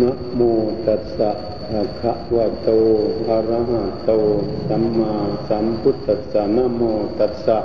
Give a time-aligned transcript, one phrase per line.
[0.00, 0.40] นะโม
[0.86, 1.30] ตัสสะ
[1.70, 2.70] ภะคะวะโต
[3.28, 4.10] อะระหะโต
[4.68, 5.12] สัมมา
[5.48, 6.82] สัมพุทธัสสะนะโม
[7.18, 7.58] ตัสสะ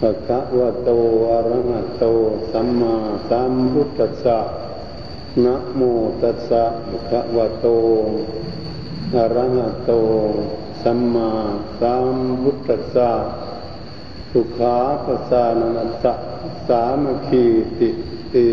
[0.00, 0.90] ภะคะวะโต
[1.30, 2.04] อะระหะโต
[2.52, 2.94] สัมมา
[3.28, 4.38] สัมพุทธัสสะ
[5.44, 5.80] นะโม
[6.22, 7.66] ตัสสะภะคะวะโต
[9.16, 9.90] อะระหะโต
[10.82, 11.30] สัมมา
[11.80, 13.10] สัมพุทธัสสะ
[14.30, 15.44] สุขาปัสสา
[15.76, 16.12] นัสสะ
[16.68, 17.44] สามัคคี
[17.78, 17.88] ติ
[18.32, 18.48] ติ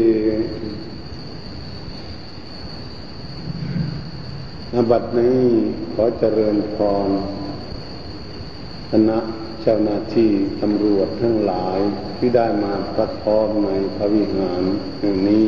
[4.76, 5.42] อบัดนี้
[5.94, 7.10] ขอเจริญพร
[8.92, 9.18] คณะ
[9.62, 11.80] เจ้าหน้าที่ตำรวจทั้งหลาย
[12.18, 14.62] ที่ได้มาพัดพร้อมในพระวิหาร
[15.00, 15.48] แห่งนี้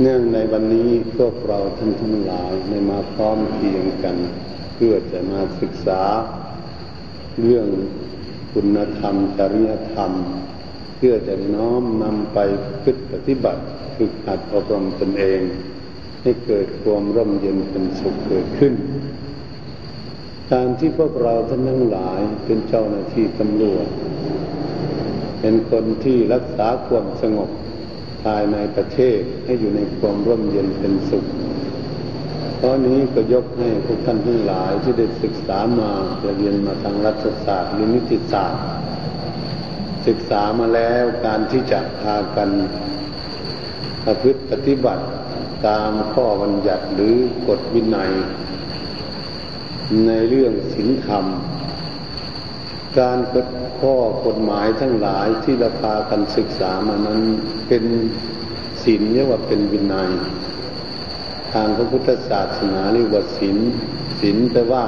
[0.00, 4.16] เนื่องในวันนี้พวกเราท่านทั้งหลายได้มาพร้อมเพียงกัน
[4.74, 6.02] เพื่อจะมาศึกษา
[7.40, 7.68] เรื่อง
[8.52, 10.12] คุณธรรม จริยธรรม
[10.96, 12.38] เพื่อจะน้อมนำไป
[12.84, 13.62] พึ่ปฏิบัติ
[13.96, 15.42] ฝึกหัดอบรมตนเอง
[16.26, 18.74] ให้เกิดความร่มเย็นเป็นสุขเกิดขึ้น
[20.52, 23.86] การที่พวกเราท่านทั้งหลายเป็นเจ้าหน้าที่ตำรวจ
[25.40, 27.50] เป็นคนที่รักษาความสงบ
[28.24, 31.24] ภายในประเทศให้อยู่ในความร่มเย็นเป็นสุข
[32.62, 35.90] ตอนนี้ก็ยกให้พวกท่านทั้งหลายที่ได้ศึกษามา
[36.36, 38.62] เรียนมาทางรัฐศาสตร์หรือนิติศาสตร์
[40.06, 42.50] ศึกษามาแล้วการที่จะพากัน
[44.04, 45.04] ประพฤติปฏิบัติ
[45.66, 47.16] ตามข้อบัญญัติหรือ
[47.48, 48.12] กฎวินัย
[50.06, 51.24] ในเรื่องศีลธรรม
[52.98, 53.48] การกฎ
[53.80, 53.94] ข้อ
[54.26, 57.20] กฎหมายทั้งหลายที่เราพากันศึกษามานั้น
[57.68, 57.84] เป็น
[58.84, 60.10] ศีลเรียกว่าเป็นวินัย
[61.52, 63.56] ทางพระพุทธศาสนาเรียกว่าศีล
[64.20, 64.84] ศีลแปลว่า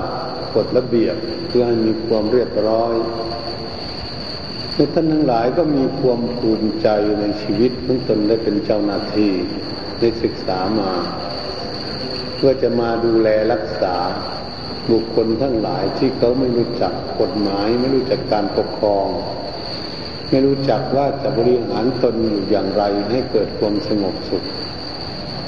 [0.54, 1.16] กฎระเบียบ
[1.48, 2.94] เพื่อให้มีความเรียบร้อย
[4.94, 6.88] ท่านทั้งหลายก็มีความภูมิใจ
[7.20, 9.32] ในชีวิตของตนได้เป็นเจ้าหน้าที่
[10.00, 10.92] ได้ศึกษามา
[12.36, 13.96] เพื่อจะมาดูแลรักษา
[14.90, 19.08] บุคคลทั้งหลายที่เขาไม่รู้จักกฎหมาย ไม่รู้จักการปกครอง
[20.30, 24.44] ไม่รู้จักว่าจะบริหารตนอยู่อย่างไรให้เกิดความสงบสุข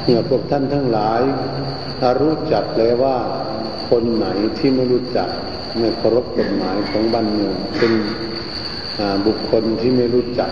[0.03, 1.21] เมื่อพวกท่านทั้งหลาย
[2.21, 3.17] รู้จักแล้วว่า
[3.91, 4.27] คนไหน
[4.59, 5.29] ที่ไม่รู้จัก
[5.79, 7.93] ไม่เคารพกฎหมายของบ้านเมืองเป็น
[9.27, 10.51] บุคคลที่ไม่รู้จัก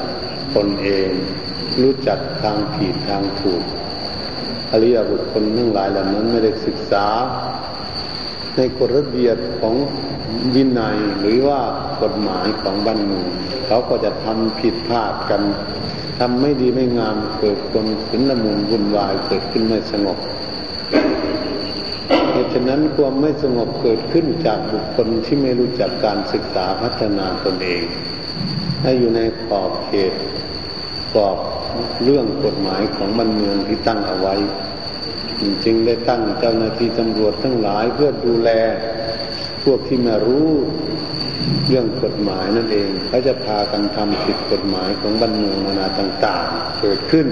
[0.57, 1.11] ตนเอง
[1.83, 3.63] รู้จักทางผิดทางถูก
[4.73, 7.07] อริยบุคคลทั้งหลายเหล่านั้นไม่ได้ศึกษา
[8.57, 9.75] ในกฎระเบียบของ
[10.55, 11.61] วินัยหรือว่า
[12.03, 13.29] กฎหมายของบ้านเมือง
[13.67, 15.43] เขาก็จะทำผิดพลาดกัน
[16.19, 20.19] ทำไม่ดีไม่งามเกิดคนขุนละมุนวุ่นวายเกิดขึ้นไม่สงบ
[22.31, 27.83] เหตุฉะนั้นความไม่สงบเกิดขึ้นจากบุคคลที่ไม่รู้จักการศึกษาพัฒนาตนเอง
[28.83, 30.13] ให้อยู่ในขอบเขต
[31.15, 31.39] กรอบ
[32.05, 34.35] เรื่องกฎหมายของบ้านเมืองที่ตั้งเอาไว้
[35.65, 38.51] จึงได้ตั้งเจ้าหน้าที่ตำรวจทั้งหลายเพื่อดูแล
[39.65, 40.51] พวกที่มารู้
[41.67, 47.27] เรื่องกฎหมายนั่นเองเขาจะพากันทำผิดกฎหมายของบ้านเมืองนานาต่าง ๆ เกิดขึ้น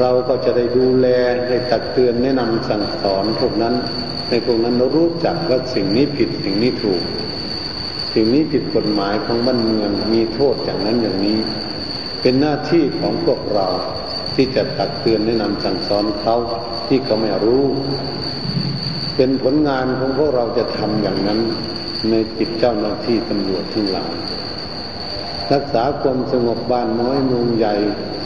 [0.00, 1.06] เราก็จะได้ดูแล
[1.48, 3.74] ได้ตักเตือนแนะนำสั่งสอนพวกนั้น
[4.28, 7.02] ในพวกนั้นรารู้จักว่าสิ่งนี้ผิดสิ่งนี้ถูก
[8.14, 11.38] สิ่งนี้ผิดกฎหมายของบ้านเมืองมีโทษอย่างนั้นอย่างนี้
[12.22, 13.66] เป็นหน้าที่ของพวกเรา
[14.34, 16.36] ที่จะตักเตือนแนะนำสั่งสอนเขา
[16.88, 17.64] ที่เขาไม่รู้
[19.16, 21.40] เป็นผลงานของพวกเราจะทำอย่างนั้น
[22.10, 24.12] ในจิตเจ้าหน้าที่ตำรวจทั้งหลาย
[25.52, 27.74] รักษาความสงบบ้านน้อยเมืองใหญ่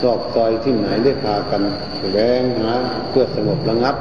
[0.01, 1.61] ซอกซอยที่ไหนได้พากัน
[2.11, 2.71] แวงหา
[3.09, 3.95] เพื่อสงบระงับ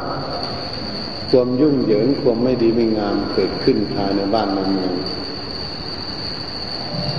[1.31, 4.71] ความยุ่งเหยิงความไม่ดีไม่งามเกิดขึ้นภายในบ้านเมือง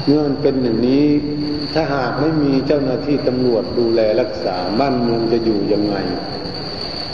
[0.05, 1.05] เมื่อมันเป็นอย่างนี้
[1.79, 5.95] ถ้าหากไม่มีเจ้าหน้าที่ตำรวจดูแลรักษาบ้านเมืองจะอยู่ยังไง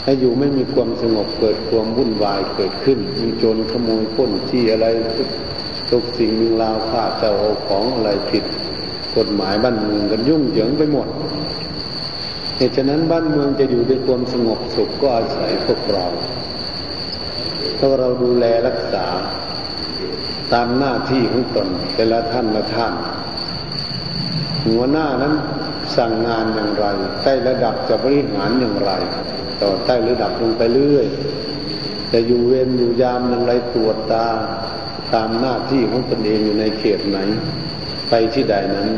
[0.04, 4.86] ให้อยู่ไม่มีความสงบเกิดความวุ่นวายเกิดขึ้น มีโจรขโมยพ้นที่อะไร
[5.90, 8.44] ทุกสิ่งมีราวฆ่าเจ้าเอาของอะไรผิด
[9.16, 11.08] กฎหมายบ้านเมืองกันยุ่งเหยิงไปหมด
[12.56, 16.06] เหตุฉะนั้นบ้านเมืองจะอยู่ด้วยความสงบสุขก็อาศัยพวกเรา
[17.78, 19.06] ถ้าเราดูแลรักษา
[20.52, 22.94] ตามหน้าที่ของตนแต่ละท่านละท่าน
[24.66, 25.34] หัวหน้านั้น
[25.96, 26.86] สั่งงานอย่างไร
[27.22, 28.90] ใต้ระดับจะบริหารอย่างไร
[29.62, 31.06] ต่อใต้ระดับลงไปเรื่อย
[32.12, 34.26] จะอยู่เวรอยู่ยามอย่างไรตรวจตา
[35.14, 37.18] ตามหน้าที่ของตนเองอยู่ในเขตไหน
[38.08, 38.88] ไปที่ใดนั้น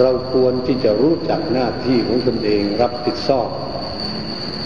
[0.00, 3.48] เราควรที่จะรู้จักหน้าที่ของตนเองรับผิดชอบ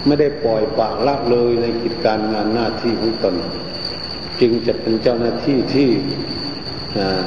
[0.07, 3.35] ไม่ได้ปล่อยปากละเลยในกิจการงานหน้าที่ของตน
[4.41, 5.91] จึงจะเป็นเจ้าหน้าที่ที่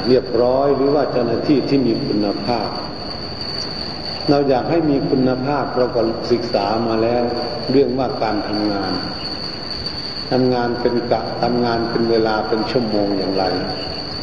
[0.08, 2.68] เรียบร้อยหรือว่าเจ้าหน้าที่ที่มีคุณภาพ
[4.30, 6.00] เราอยากให้มีคุณภาพเราก็
[6.30, 7.22] ศึกษามาแล้ว
[7.70, 8.92] เรื่องว่าการทำงาน
[10.30, 13.44] ทำงานเป็นกะทำงานเป็นเวลาเป็นชั่วโมงอย่างไร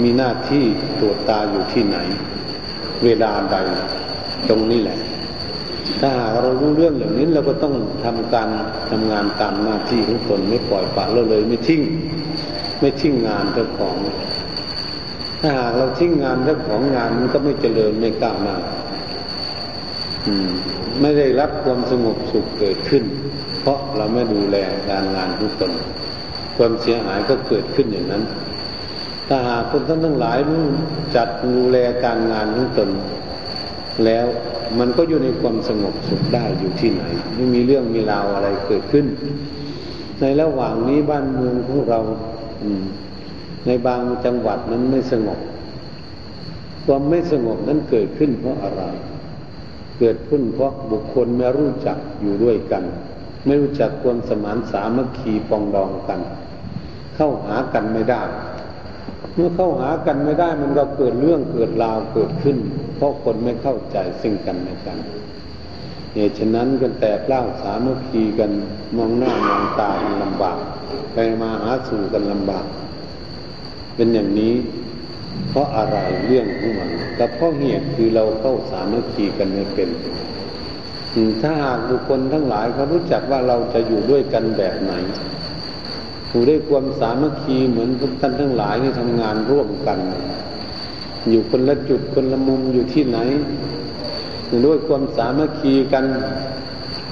[0.01, 0.63] มีหน้าที่
[0.99, 1.97] ตรวจตาอยู่ที่ไหน
[3.03, 3.55] เวลาใด
[4.49, 4.99] ตรงนี้แหละ
[5.99, 7.75] ถ้าหากเรารู้เรื่องเหล่างนี้เราก็ต้อง
[8.05, 8.49] ทำการ
[8.91, 11.81] ทำงานตามหน้าที่ของตนไม่ปล่อยปละละเลยไม่ทิ้ง
[12.79, 13.95] ไม่ทิ้งงานเจ้าของ
[15.41, 18.57] ถ้าหากเราทิ้งงานเจ้าของงานมันก็ไม่เจริญไม่ก้าวหน้า
[21.01, 23.03] ไม่ได้รับความสงบสุขเกิดขึ้น
[23.61, 24.57] เพราะเราไม่ดูแล
[24.89, 25.71] การงานของตน
[26.57, 28.23] ความเสียหายก็เกิดขึ้นอย่างนั้น
[29.27, 30.37] ถ้าหากคนท่านทั้งหลาย
[31.15, 32.89] จัดดูแลการงานของตน
[34.05, 34.25] แล้ว
[34.79, 37.03] มันก็อยู่ในความสงบสุขได้อยู่ที่ไหน
[37.35, 39.05] ไม่มีเรื่องมีราวอะไรเกิดขึ้น
[40.21, 41.99] ในระหว่างนี้บ้านเมืองของเรา
[43.65, 45.39] ในบางจังหวัดนั้นไม่สงบ
[46.85, 48.83] ความไม่สงบนั้นเกิดขึ้นเพราะอะไร
[49.99, 52.83] เกิดขึ้นเพราะบุคคลไม่รู้จักอยู่ด้วยกัน
[53.45, 56.19] ไม่รู้จักความสมานสามัคคีปองดองกัน
[57.15, 58.21] เข้าหากันไม่ได้
[59.33, 62.57] เมื่อเข้าหากันไม่ได้มันก็เกิดเรื่องเกิดราวเกิดขึ้น
[62.95, 64.97] เพราะคนไม่เข้าใจซึ่งกันและกัน
[66.13, 68.51] เหตุฉะนั้นกันแตกเล่าสามัคคีกัน
[68.97, 70.59] มองหน้ามองตากันลำบาก
[71.13, 72.65] ไปมาหาสู่กันลำบาก
[73.99, 74.53] เป็นอย่างนี้
[75.49, 79.89] เพราะอะไรเรื่องของมันแต่เพราะเหตุคือเราเข้าสามัคคีกันไม่เป็น
[81.41, 84.93] ถ้าหากบุคคลทั้งหลายเขารู้จักว่าเราจะอยู่ด้วยกันแบบไหน
[86.29, 89.99] อยู่ด้วยความสามัคคีเหมือนทุกท่านทั้งหลายที่ทำงานร่วมกัน
[91.29, 93.17] อยู่คนละจุดคนละมุมอยู่ที่ไหน
[94.65, 96.05] ด้วยความสามัคคีกัน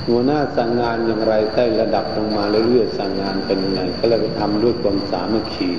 [0.08, 5.70] หัวหน้าสั่งงานอย่างไรใต้ระดับลงมาเรื่อยๆสั่งงานเป็นยังไงก็เลยทำด้วยความสามัคคี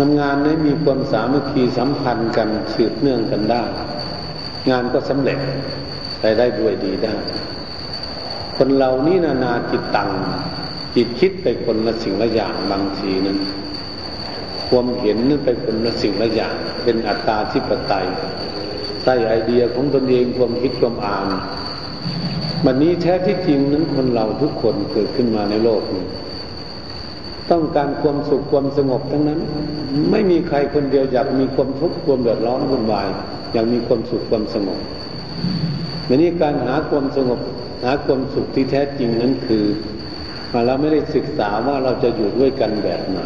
[0.00, 3.62] ทำงานนี้มีความสามัคคีสัมพันธ์กันสืบเนื่องกันได้
[4.70, 5.38] งานก็สำเร็จ
[6.20, 7.14] ไปได้ด้วยดีได้
[8.56, 10.10] คนเรานี่นานาจิตตัง
[10.96, 13.38] จิตคิดไปคนละสิ่งละอย่างบางทีนั้น
[14.68, 16.54] ความเห็นนั้นไปคนละสิ่งละอย่าง
[16.84, 18.06] เป็นอัตตาทิปไตย
[19.02, 21.26] ใส่ไอเดียของตนเองความคิดความอ่าน
[22.64, 26.06] วันนี้แท้ที่จริงนั้นคนเราทุกคนเกิดขึ้นมาในโลกนี้
[27.50, 29.40] ต้องการความสุขความสงบทั้งนั้น
[30.10, 33.08] ไม่มีใครคนเดียวอยากมีความทุกข์ความเดือดร้อนวุ่นวาย
[33.52, 34.80] อยากมีความสุขความสงบ
[36.08, 37.40] วันนี้การหาความสงบ
[37.84, 39.64] หาความสุขที่แท้จริงนั้นคือ
[40.66, 43.20] เราไม่ได้ศึกษาว่าเราจะอยู่ด้วยกันแบบไหน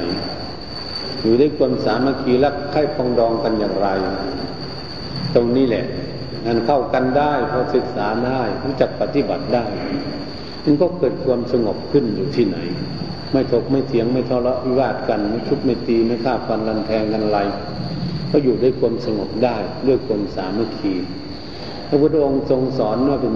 [1.22, 3.88] อยู่ด้วยความสามัคคีรักใคร่ปองดองกันอย่างไร
[5.34, 5.84] ตรงนี้แหละ
[6.44, 9.64] งันเข้ากันได้พอศึกษาได้รู้จักปฏิบัติได้
[10.64, 12.58] มันก็เกิดความสงบขึ้นอยู่ที่ไหน
[13.34, 17.38] ไม่ถกไม่เถียงไม่ทะเลาะวิวาทกันไม่ทุบไม่ตีไม่ฆ่าฟันรันแทงกันไร
[18.30, 20.94] ก็อยู่ด้วยความสงบได้ด้วยความสามัคคี
[21.88, 23.34] พระพุทธองค์ทรงสอนว่าเป็น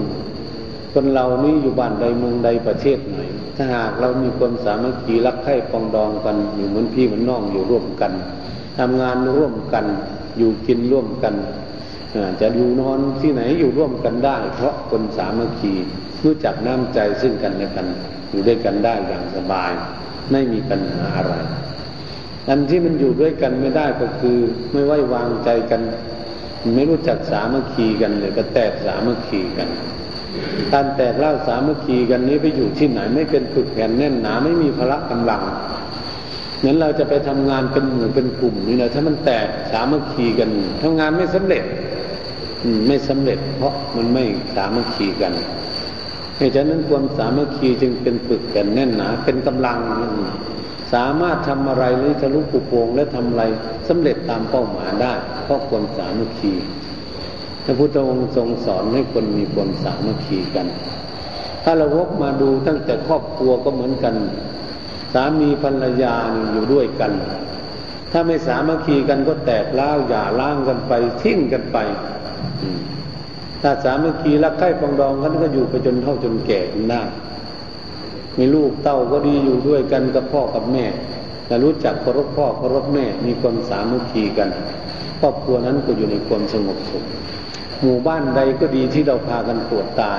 [0.92, 3.18] คนเรานี่อยู่บ้านใดเมืองใดประเทศไหน
[3.56, 8.12] ถ้าหากเรามีความสามัคคีรักใคร่ปองดองกัน อยู่เหมือนพี่เหมือนน้องอยู่ร่วมกัน
[8.78, 9.84] ทำงานร่วมกัน
[10.38, 11.34] อยู่กินร่วมกัน
[12.40, 15.72] จะอยู่นอนที่ไหนอยู่ร่วมกันได้ เพราะคนสามัคคี
[16.24, 17.86] รู้จักน้ำใจซึ่งกันและกัน
[18.30, 19.72] อยู่ด้วยกันได้อย่างสบาย
[20.32, 21.34] ไม่มีปัญหาอะไร
[22.48, 24.38] อันที่มันอยู่ด้วยกันไม่ได้ก็คือ
[24.72, 25.80] ไม่ไว้วางใจกัน
[26.74, 29.68] ไม่รู้จักสามัคคีกันเลยก็แตกสามัคคีกัน
[30.72, 35.42] การแตกเล่าสามัคคีกันนี้ไปอยู่ที่ไหน ไม่เป็นฝึกแผ่นแน่นหนาไม่มีพละกำลัง
[36.64, 40.50] นั้นเราจะไปทำงานเป็นหมู่เป็นกลุ่มนี่นะถ้ามันแตกสามัคคีกัน
[40.82, 41.64] ทำงานไม่สำเร็จ
[42.86, 44.24] ไม่สำเร็จ เพราะมันไม่
[44.54, 45.32] สามัคคีกัน
[46.38, 49.78] เหตุฉะนั้นความสามัคคีจึงเป็นฝึกแผ่นแน่นหนา เป็นกำลัง
[50.94, 53.44] สามารถทำอะไรหรือทะลุปุโปงและทำอะไร
[53.88, 55.14] สำเร็จตามเป้าหมายได้
[55.44, 56.52] เพราะความสามัคคี
[57.64, 60.66] พระพุทธองค์ทรงสอนให้คนมีความสามัคคีกัน
[61.64, 64.14] ถ้าเราวกมาดูตั้งแต่ครอบครัวก็เหมือนกัน
[65.14, 66.14] สามีภรรยา
[66.52, 67.12] อยู่ด้วยกัน
[68.12, 70.92] ถ้าไม่สามัคคีกันก็แตกเล้าหย่าล้างกันไป
[71.22, 71.78] ทิ้งกันไป
[73.62, 77.02] ถ้าสามัคคีรักใคร่ปองดองกันก็อยู่ไปจนเท่าจนแก่กันได้
[78.38, 80.84] มีลูกเต้าก็ดีอยู่ด้วยกันกับพ่อกับแม่
[81.46, 84.48] แต่รู้จักเคารพพ่อเคารพแม่มีความสามัคคีกัน
[85.20, 87.04] ครอบครัวนั้นก็อยู่ในความสงบสุข
[87.82, 90.12] หมู่บ้านใดก็ดีที่เราพากันตรวจตา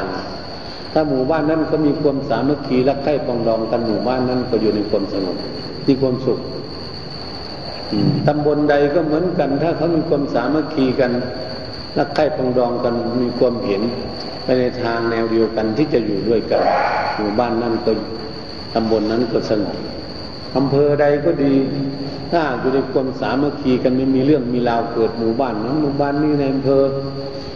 [0.93, 5.37] ถ้าหมู่บ้านนั้นก็มีความสามัคคีรักใคร่ปองดองกันหมู่บ้านนั้นก็อยู่ในความสงบ
[5.87, 6.39] มีความสุข
[8.27, 11.11] ตำบลใดก็เหมือนกัน ถ้าเขามีความสามัคคีกัน
[11.97, 13.81] รักใคร่ปองดองกันมีความเห็น
[14.43, 16.61] ไปในทางแนวเดียวกันที่จะอยู่ด้วยกัน
[17.17, 17.91] หมู่บ้านนั้นก็
[18.73, 19.77] ตำบลนนั้นก็สงบ
[20.57, 21.53] อำเภอใดก็ดี
[22.31, 26.83] ถ้าอยู่ในความสามัคคีกันไม่มีเรื่องมีราวเกิดหมู่บ้านนั้นหมู่บ้านนี้ในอำเภอ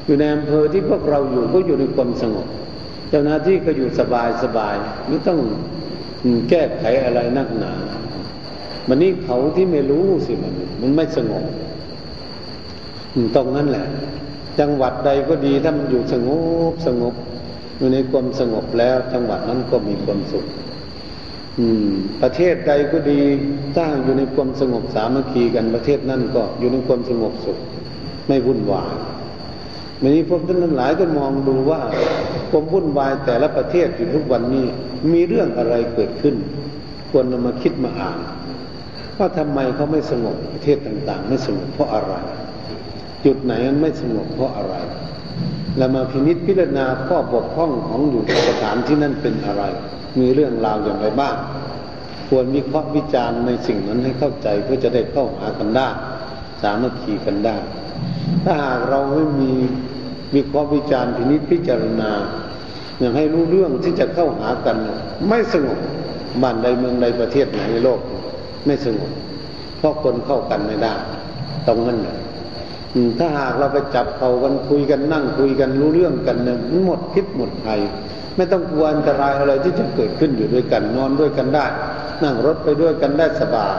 [0.05, 2.47] อยู่ในอำเภอที่พวกเราอยู่ก็อยู่ในความสงบ
[3.09, 4.75] เจ้าหน้าที่ก็อยู่สบายสบาย
[5.07, 5.39] ไม่ต้อง
[6.49, 7.73] แก้ไขอะไรนักหนา
[8.87, 11.45] มันนี่เขาที่ไม่รู้สิมันมันไม่สงบ
[13.35, 13.85] ตรงนั้นแหละ
[14.59, 16.29] จังหวัดใดก็ดีถ้ามันอยู่สง
[16.71, 17.13] บสงบ
[17.77, 20.45] อยู่ในความสงบแล้ว จังหวัดนั้นก็มีความสุข
[21.59, 21.91] อืม
[22.21, 23.19] ประเทศใดก็ดี
[23.75, 27.57] ถ้าอยู่ในความสงบสามัคคีกันประเทศนั้นก็อยู่ในความสงบสุข
[28.27, 28.93] ไม่วุ่นวาย
[30.01, 31.81] วันนี้พวกท่านทั้งหลายก็มองดูว่า
[32.49, 34.65] ความวุ่นวายแต่ละประเทศอยู่ทุกวันนี้
[35.11, 36.35] มีเรื่องอะไรเกิดขึ้น
[37.09, 38.19] ควรนำมาคิดมาอ่าน
[39.17, 42.13] ว่าทำไมเขาไม่สงบประเทศต่าง ๆ ไม่สงบเพราะอะไร
[43.25, 44.75] จุดไหนมันไม่สงบเพราะอะไร
[45.77, 49.63] เรามาพินิจพิจารณาข้อบกพร่องของอยู่สถานที่นั่นเป็นอะไร
[50.19, 51.35] มีเรื่องราวอย่างไรบ้าง
[52.27, 55.87] ควรวิเคราะห์วิจารณ์ในสิ่งนั้นให้เข้าใจเพื่อจะได้เข้าหากันได้
[56.61, 57.55] สามัคคีกันได้
[58.43, 59.53] ถ้าหากเราไม่มี
[60.35, 62.11] วิเคราะห์วิจารณ์พินิจพิจารณา
[62.99, 64.77] อย่างให้รู้เรื่องที่จะเข้าหากัน
[65.27, 65.79] ไม่สงบ
[66.41, 67.99] บ้านใดเมืองใดประเทศไหนในโลก
[68.65, 69.11] ไม่สงบ
[69.77, 70.93] เพราะคนเข้ากันไม่ได้
[71.67, 72.17] ตรงนั้นแหละ
[73.17, 77.79] ถ้าหากเราไปจับเขากันคุยกันนั่งคุยกันรู้เรื่องกันเนี่ยหมดพิษหมดภัย
[78.35, 81.65] ไม่ต้องกลัวอันตรายอะไรที่จะเกิดขึ้นอยู่ด้วยกันนอนด้วยกันได้
[82.23, 83.75] นั่งรถไปด้วยกันได้สบาย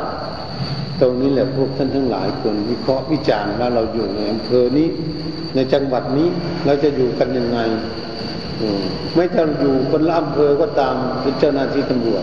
[1.01, 4.89] ตรงนี้แหละพวกท่านทั้งหลายควรวิเคราะห์วิจารณ์ว่าเราอยู่ในอำเภอนี้
[5.55, 6.29] ในจังหวัดนี้
[6.67, 7.59] เราจะอยู่กันยังไง
[9.15, 12.23] ไม่จะอยู่คนละอำเภอก็ตามเป็นเจ้าหน้าที่ตำรวจ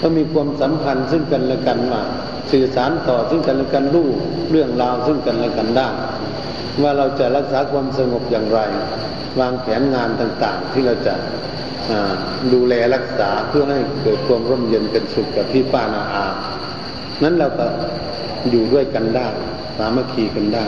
[0.00, 2.02] ก็มีความสัมพันธ์ซึ่งกันและกันว่า
[2.50, 4.08] สื่อสารต่อซึ่งกันและกันรู้
[4.50, 5.88] เรื่องราวซึ่งกันและกันได้
[6.82, 8.60] ว่าเราจะรักษาความสงบอย่างไร
[9.40, 11.14] วางแผนงานต่างๆ ที่เราจะ
[12.52, 16.26] ดูแลรักษาเพื่อให้เกิดความร่มเย็นเป็นสุขกับพี่ป้านาอา
[17.22, 17.66] นั้นเราก็
[18.50, 19.28] อยู่ด้วยกันได้
[19.76, 20.64] สามัคคีกันได้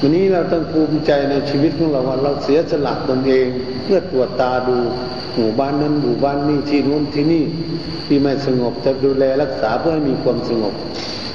[0.00, 3.46] วันนี้เราต้องภูมิใจในชีวิตของเราว่าเราเสียสละตนเอง
[3.84, 4.76] เพื่อตรวจตาดู
[5.36, 7.44] หมู่บ้านนั้นหมู่บ้านนี้ที่นู้นที่นี่
[8.06, 10.74] ที่ไม่สงบจะดูแลรักษาเพื่อให้มีความสงบ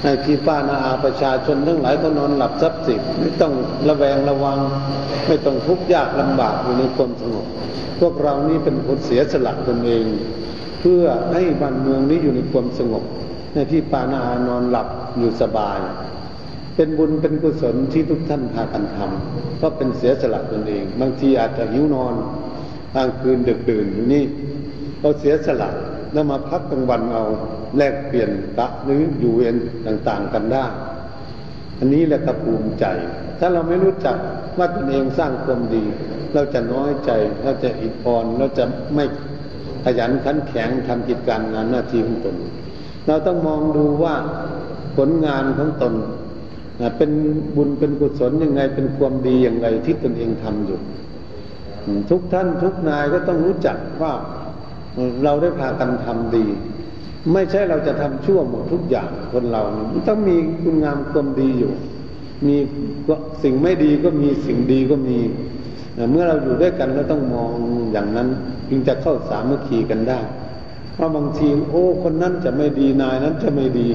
[0.03, 3.53] ให้พี่ป้านาอาประชาชนทั้งหลายก็นอนหลับทรัพย์สินไม่ต้อง
[3.89, 4.59] ระแวงระวัง
[5.27, 7.47] ไม่ต้องทุกข์ยากลำบากอยู่ในความสงบ
[7.99, 10.05] พวกเรานี่เป็นคนเสียสละตนเอง
[10.79, 13.03] เพื่อให้บ้านเมืองนี้อยู่ในความสงบ
[13.53, 15.77] ให้พี่ปานาอานอนหลับอยู่สบาย
[16.75, 22.13] เป็นบุญเป็นกุศลที่ทุกท่านพากันทำเพราะเป็นเสียสละตนเอง บางทีอาจจะหิวนอน
[22.93, 24.23] กลางคืนดึกดื่นอยู่นี่
[25.01, 25.69] เราเสียสละ
[26.13, 27.23] แล้วมาพักกลางวันเอา
[27.77, 29.55] แลกเปลี่ยนตะหรืออยู่เวร
[29.87, 30.65] ต่างๆกันได้
[31.79, 32.85] อันนี้แหละกระภูมิใจ
[33.39, 34.17] ถ้าเราไม่รู้จัก
[34.57, 35.83] ว่าตนเองสร้างความดี
[36.33, 37.11] เราจะน้อยใจ
[37.43, 38.65] เราจะอิดอ่อนเราจะ
[38.95, 39.05] ไม่
[39.85, 42.35] ขยันขันแข็งทำกิจการงานหน้าที่ของตน
[43.07, 44.15] เราต้องมองดูว่า
[44.97, 45.93] ผลงานของตน
[46.97, 47.11] เป็น
[47.55, 50.79] บุญเป็นกุศลยังไง เป็นความดีอย่างไรที่ตนเองทำอยู่
[52.09, 54.13] ทุกท่านทุกนายก็ต้องรู้จักว่า
[55.23, 56.45] เราได้พากันทำดี
[57.31, 59.61] ไม่ใช่เราจะทำชั่วหมดทุกอย่างคนเรา
[60.07, 61.73] ต้องมีคุณงามความดีอยู่
[62.47, 62.57] มี
[63.43, 65.19] สิ่งไม่ดีก็มีสิ่งดีก็มี
[66.11, 67.49] เมื่อเราอยู่ด้วยกันเราต้องมอง
[67.91, 68.27] อย่างนั้น
[68.69, 70.19] จึงจะเข้าสามัคคีกันได้
[70.93, 73.87] เพราะบางทีโอ้คนนั้นจะไม่ดีนายนั้นจะไม่ดี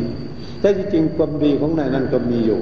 [0.61, 2.61] แต่จริงๆความดีของนายนั้นก็มีอยู่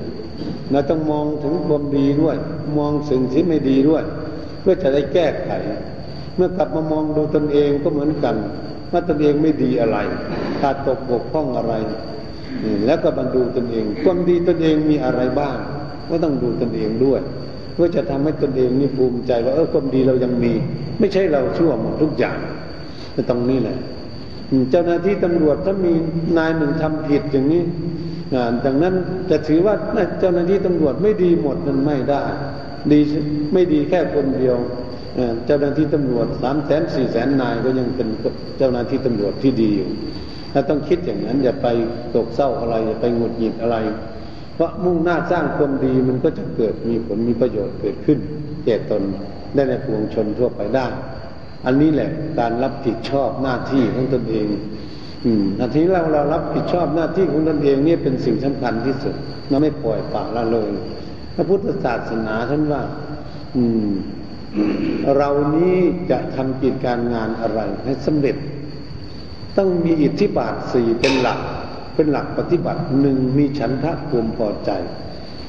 [0.71, 2.37] เราต้องมองถึงความดีด้วย
[2.79, 4.03] มองสิ่งที่ไม่ดีด้วย
[4.61, 5.51] เพื่อจะได้แก้ไข
[6.37, 8.37] เมื่อกลับมามองดูตนเองก็เหมือนกัน
[8.93, 9.99] ว่าตนเองไม่ดีอะไร
[10.61, 11.75] ขาดตกบกพร่องอะไร
[12.87, 15.57] แล้วก็บันดูตนเอง ความดีตนเองมีอะไรบ้าง
[16.09, 17.21] ก็ต้องดูตนเองด้วย
[17.75, 20.53] เพื่อจะทำให้ตนเองนี่ภูมิใจว่าเออความดีเรายังมี
[20.99, 22.39] ไม่ใช่เราชั่วหมดทุกอย่าง
[23.31, 23.77] ตรงนี้แหละ
[24.71, 25.93] เจ้าหน้าที่ตำรวจถ้ามี
[26.39, 27.63] นายหนึ่งทำผิดอย่างนี้
[28.65, 28.95] ดังนั้น
[29.31, 29.75] จะถือว่า
[30.21, 32.23] เจ้าหน้าที่ตำรวจไม่ดีหมดนั้นไม่ได้
[32.93, 33.01] ดี
[33.53, 34.57] ไม่ดีแค่คนเดียว
[35.47, 38.09] เจ้าหน้าที่ตำรวจสามแสนสี่แสนนายก็ยังเป็น
[38.59, 39.91] เจ้าหน้าที่ตำรวจที่ดีอยู่
[40.53, 41.67] ถ้าต้องคิดอย่างนั้น อย่าไป
[42.15, 43.77] ตกเศร้าอะไร อย่าไปหงุดหงิดอะไร
[44.55, 48.19] เพราะมุ่งหน้าสร้างความดีมันก็จะเกิดมีผลมีประโยชน์เกิดขึ้น
[48.65, 49.03] แก่ตน
[49.55, 50.87] ได้ในปวงชนทั่วไปได้
[51.67, 54.47] อันนี้แหละการรับผิดชอบหน้าที่ของตนเอง
[55.25, 59.15] อืมนาทีเราเรารับผิดชอบหน้าที่ของตนเองนี่เป็นสิ่งสำคัญที่สุด
[59.49, 60.71] เราไม่ปล่อยปากละเลย
[61.35, 62.83] พระพุทธศาสนาท่านว่า
[63.57, 63.91] อืม
[65.17, 65.77] เรานี้
[66.11, 68.37] จะทำกิจการงานอะไรให้สำเร็จ
[69.57, 71.41] ต้องมีอิทธิบาทสี่เป็นหลัก
[71.95, 74.71] เป็นหลักปฏิบัติหนึ่งมีฉันทะความพอใจ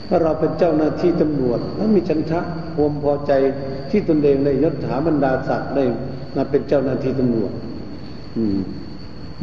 [0.07, 2.39] ถ้าเราเป็นเจ้าหน้าที่ตำรวจแล้วมีฉันทะ
[2.75, 3.31] ความพอใจ
[3.89, 5.83] ที่ตนเองได้ยศถาบรรดาศักดิ์ได้
[6.35, 7.51] มาเป็นเจ้าหน้าที่ตำรวจ
[8.37, 8.57] อืม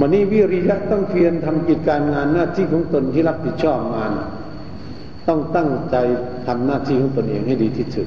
[0.00, 4.04] วันนี้วิริยะต้องเพียรทำกิจการงานหน้าที่ของตนที่รับผิดชอบมา
[5.28, 5.96] ต้องตั้งใจ
[6.46, 8.06] ทำหน้าที่ของตนเองให้ดีที่สุด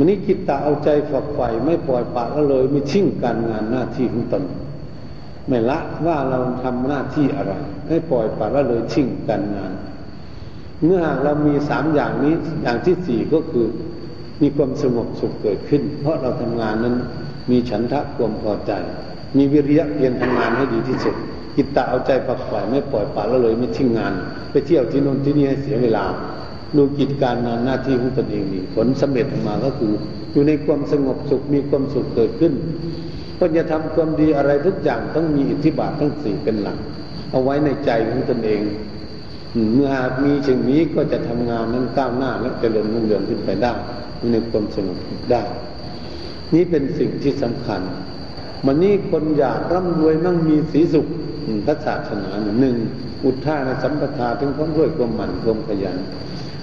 [0.00, 4.42] มันนี้กิตตาเอาใจฝักใฝ่ไม่ปล่อยปละละเลยไม่ชิ่งการงานหน้าที่ของตน
[5.48, 7.52] ไม่ละว่าเราทำหน้าที่อะไร
[7.86, 9.72] ไม่ปล่อยปละละเลยชิ่งการงาน
[10.84, 13.66] เมื่อหากเรามีสามอย่างนี้อย่างที่สี่ก็คือ
[14.42, 16.96] มีความสงบสุขเกิดขึ้น เพราะเราทำงานนั้น
[17.50, 18.72] มีฉันทะความพอใจ
[19.36, 21.14] มีวิริยะเพียรทำงานให้ดีที่สุด
[21.56, 24.12] กิตตาเอาใจฝักใฝ่ไม่ปล่อยปละละเลยไม่ทิ้งงาน
[24.50, 26.04] ไปเที่ยวที่โน่นที่นี่ให้เสียเวลา
[26.76, 29.92] ดูกิจการงานหน้าที่ของตนเองนี่ผลสำเร็จออกมาก็คือ
[30.32, 32.52] อยู่ในความสงบสุขมีความสุขเกิดขึ้น
[33.38, 36.78] ก็จะทำความดีอะไรทุกอย่างต้องมีอิทธิบาททั้งสี่เป็นหลัก
[37.30, 38.60] เอาไว้ในใจของตนเอง
[39.74, 43.72] เมื่อหากมีสิ่งนี้ก็จะทำงานนั้นก้าวหน้าและเจริญรุ่งเรืองขึ้นไปได้
[44.32, 44.98] ในความสงบ
[45.30, 45.42] ได้
[46.54, 47.80] นี่เป็นสิ่งที่สำคัญ
[48.66, 51.06] มันนี่คนอยากร่ำรวยมั่งมีสีสุข
[51.66, 52.76] พระศาสนาหนึ่ง
[53.24, 55.96] อุท่าในสัมปทาถึงความรวยความหมั่นความขยัน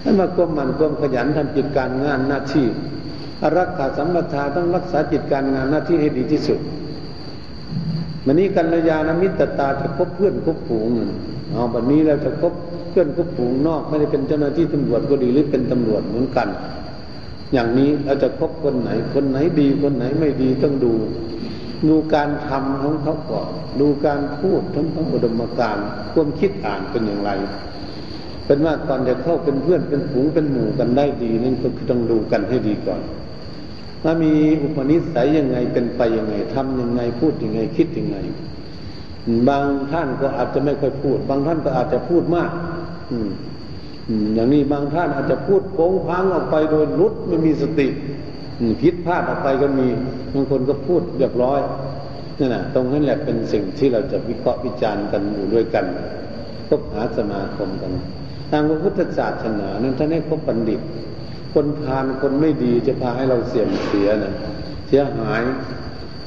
[0.10, 2.68] ถ้ามาความหมั่นความขยันทำกิจการงานหน้าที่
[3.58, 6.60] รักษาสัมปทาต้องรักษาจิตการงานหน้าที่ให้ดีที่สุด
[8.26, 10.88] มันนี้กัลยาณมิตรตาจะคบเพื่อนคบผูง
[11.52, 12.54] เอาแบบนี้เราจะคบ
[12.90, 16.48] เพื่อนคบผูงนอก ไม่ได้เป็นเจ้าหน้าที่ตำรวจก็ดีหรือเป็นตำรวจเหมือนกัน
[17.54, 20.94] อย่างนี้เราจะคบคนไหน คนไหนดีคนไหนไม่ดีต้องดู
[21.90, 23.50] ดูการทำของเขาก่อน
[23.80, 25.78] ดูการพูดทั้งทั้งอุดมการ
[26.14, 27.32] ความคิดอ่านเป็นอย่างไร
[28.48, 33.02] เป็นว่าก่อนจะเข้าเป็นเพื่อนเป็นฝูงเป็นหมู่กันได้ดีนั่นก็ต้องดูกันให้ดีก่อน
[34.04, 38.18] ถ้ามีอุปนิสัยยังไงเป็นไปยังไงทำยังไงพูดยังไงคิดยังไง
[39.50, 42.52] บางท่านก็อาจจะไม่ค่อยพูด บางท่านก็อาจจะพูดมาก
[43.12, 43.30] อืม
[44.36, 47.88] อย่างนี้บางท่านอาจจะพูดโป้งพังออกไปโดยรุดไม่มีสติ
[48.82, 49.88] ผิดพลาดออกไปก็มี
[50.34, 51.60] บางคนก็พูดเรียบร้อย
[52.40, 55.86] นั่นแหะตรงนั้นแหละเป็นสิ่งที่เราจะวิเคราะห์วิจารณ์กันอยู่ด้วยกัน
[56.68, 57.92] คบหาสมาคมกัน
[58.52, 60.82] ทางพระพุทธศาสนานั้นท่านให้คบบัณฑิต
[61.54, 64.34] คนพาลคนไม่ดีจะพาให้เราเสี่ยมเสียนะ
[64.88, 65.42] เสียหาย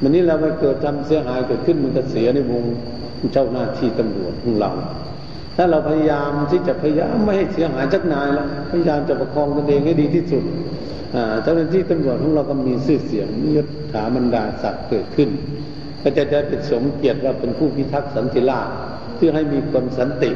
[0.03, 2.65] มันนี้เราไปเกิดทำเสียหายเกิดขึ้นมันก็เสียในวง
[3.33, 4.71] เจ้าหน้าที่ตำรวจของเรา
[5.57, 10.43] ถ้าเราพยายามที่จะพยายามไม่ให้เสียหายจักนายแล้วพยายามจะประคองตนเองให้ดีที่สุด
[11.43, 15.29] เจ้าหน้าที่ตำรวจของเราก็มีชื่อเสียงยศถาบรรดาศักดิ์เกิดขึ้น
[16.03, 18.75] ก็จะได้เป็นสมเกียรติว่าเป็นผู้พิทักษ์สันติราษฎร์
[19.21, 20.31] พื่อให้มีความสันติ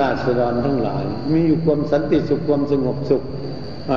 [0.00, 3.22] ราษฎรทั้งหลาย มีอยู่ความสันติสุขความสงบสุข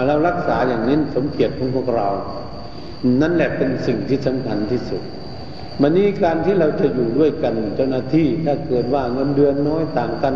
[0.07, 2.07] เรารักษาอย่างนี้สมเกียรติของพวกเรา
[3.21, 5.01] นั่นแหละเป็นสิ่งที่สำคัญที่สุด
[5.81, 10.33] มันนี้การที่เราจะอยู่ด้วยกันเจ้าหน้าที่ถ้าเกิดว่าเงินเดือนน้อยต่างกัน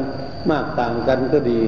[0.51, 1.59] มากต่างกันก็ดี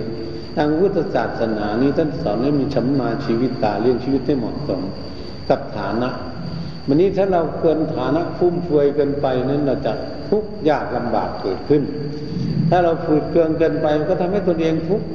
[0.56, 4.82] ทางพุทธศาสนานี้ท่านสอนให้มีชัมมาชีวิตตาเลี้ยงชีวิตให้เหมาะสม
[5.50, 6.10] กับฐานะ
[6.88, 9.94] มันนี้ถ้าเราเกินฐานะฟุ่มเฟือยเกินไปนั้นเราจะ
[10.30, 11.84] ทุกข์ยากลำบากเกิดขึ้น
[12.70, 15.08] ถ้าเราฝืดเคืองเกินไปมันก็ทำให้ตัวเองทุกข์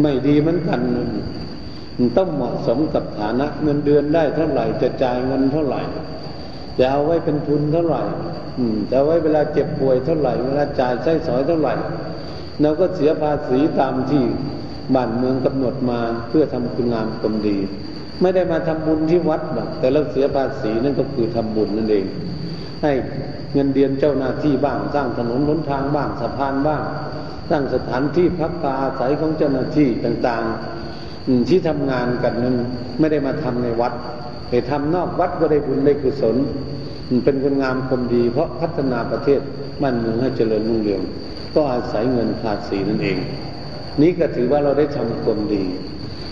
[0.00, 0.80] ไม่ดีเหมือนกัน
[1.98, 5.80] มันต้องเหมาะสมกับฐานะเงินเดือนได้เท่าไหร่จะจ่ายเงินเท่าไหร่
[6.78, 8.02] จะเอาไว้เป็นทุนเท่าไหร่
[8.90, 11.74] จะไว้เวลาเจ็บป่วยเท่าไหร่ เวลาจ่ายใช้สอยเท่าไหร่
[12.60, 14.24] เราก็เสียภาษีตามที่
[14.94, 17.58] บ้านเมืองกำหนดมาเพื่อทำคุณงามความดี
[18.20, 22.04] ไม่ได้มาทำบุญที่วัดหรอกแต่เราเสียภาษีนั่นก็คือทำบุญนั่นเอง
[22.82, 22.92] ให้
[23.52, 26.82] เงินเดือนเจ้าหน้าที่บ้าง สร้างถนนหนทางบ้างสะพานบ้าง
[27.50, 32.56] สร้างสถานที่พักพาอาศัยของเจ้าหน้าที่ต่างๆ ที่ทำงานกันนั้น
[32.98, 33.92] ไม่ได้มาทำในวัด
[34.48, 36.36] ไปทำนอกวัดก็ได้บุญได้กุศล
[37.24, 39.40] เป็นคนงามคนดี เพราะพัฒนาประเทศ
[39.82, 41.02] บ้านเมืองให้เจริญรุ่งเรือง
[41.54, 43.18] ก็อาศัยเงินภาษีนั่นเอง
[44.02, 45.64] นี้ก็ถือว่าเราได้ทำคนดี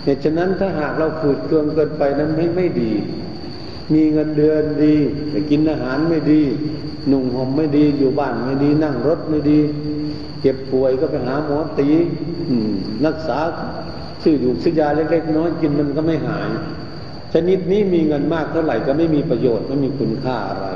[0.05, 2.93] เหตุฉะนั้นถ้าหากเราฝืดเคืองเกินไปนั้นไม่ไม่ดี
[3.95, 4.97] มีเงินเดือนดี
[5.31, 6.43] แต่กินอาหารไม่ดี
[7.09, 9.59] หนุ่งห่มไม่ดี อยู่บ้านไม่ดี นั่งรถไม่ดี
[10.41, 11.89] เจ็บป่วยก็ไปหาหมอตี
[13.07, 13.39] รักษา
[14.23, 16.49] ซื้อดูซื้อยาเล็กๆน้อยกินมันก็ไม่หาย
[17.33, 20.67] ชนิดนี้มีเงินมากเท่าไหร่ก็ไม่มีประโยชน์ไม่มีคุณค่าอะไร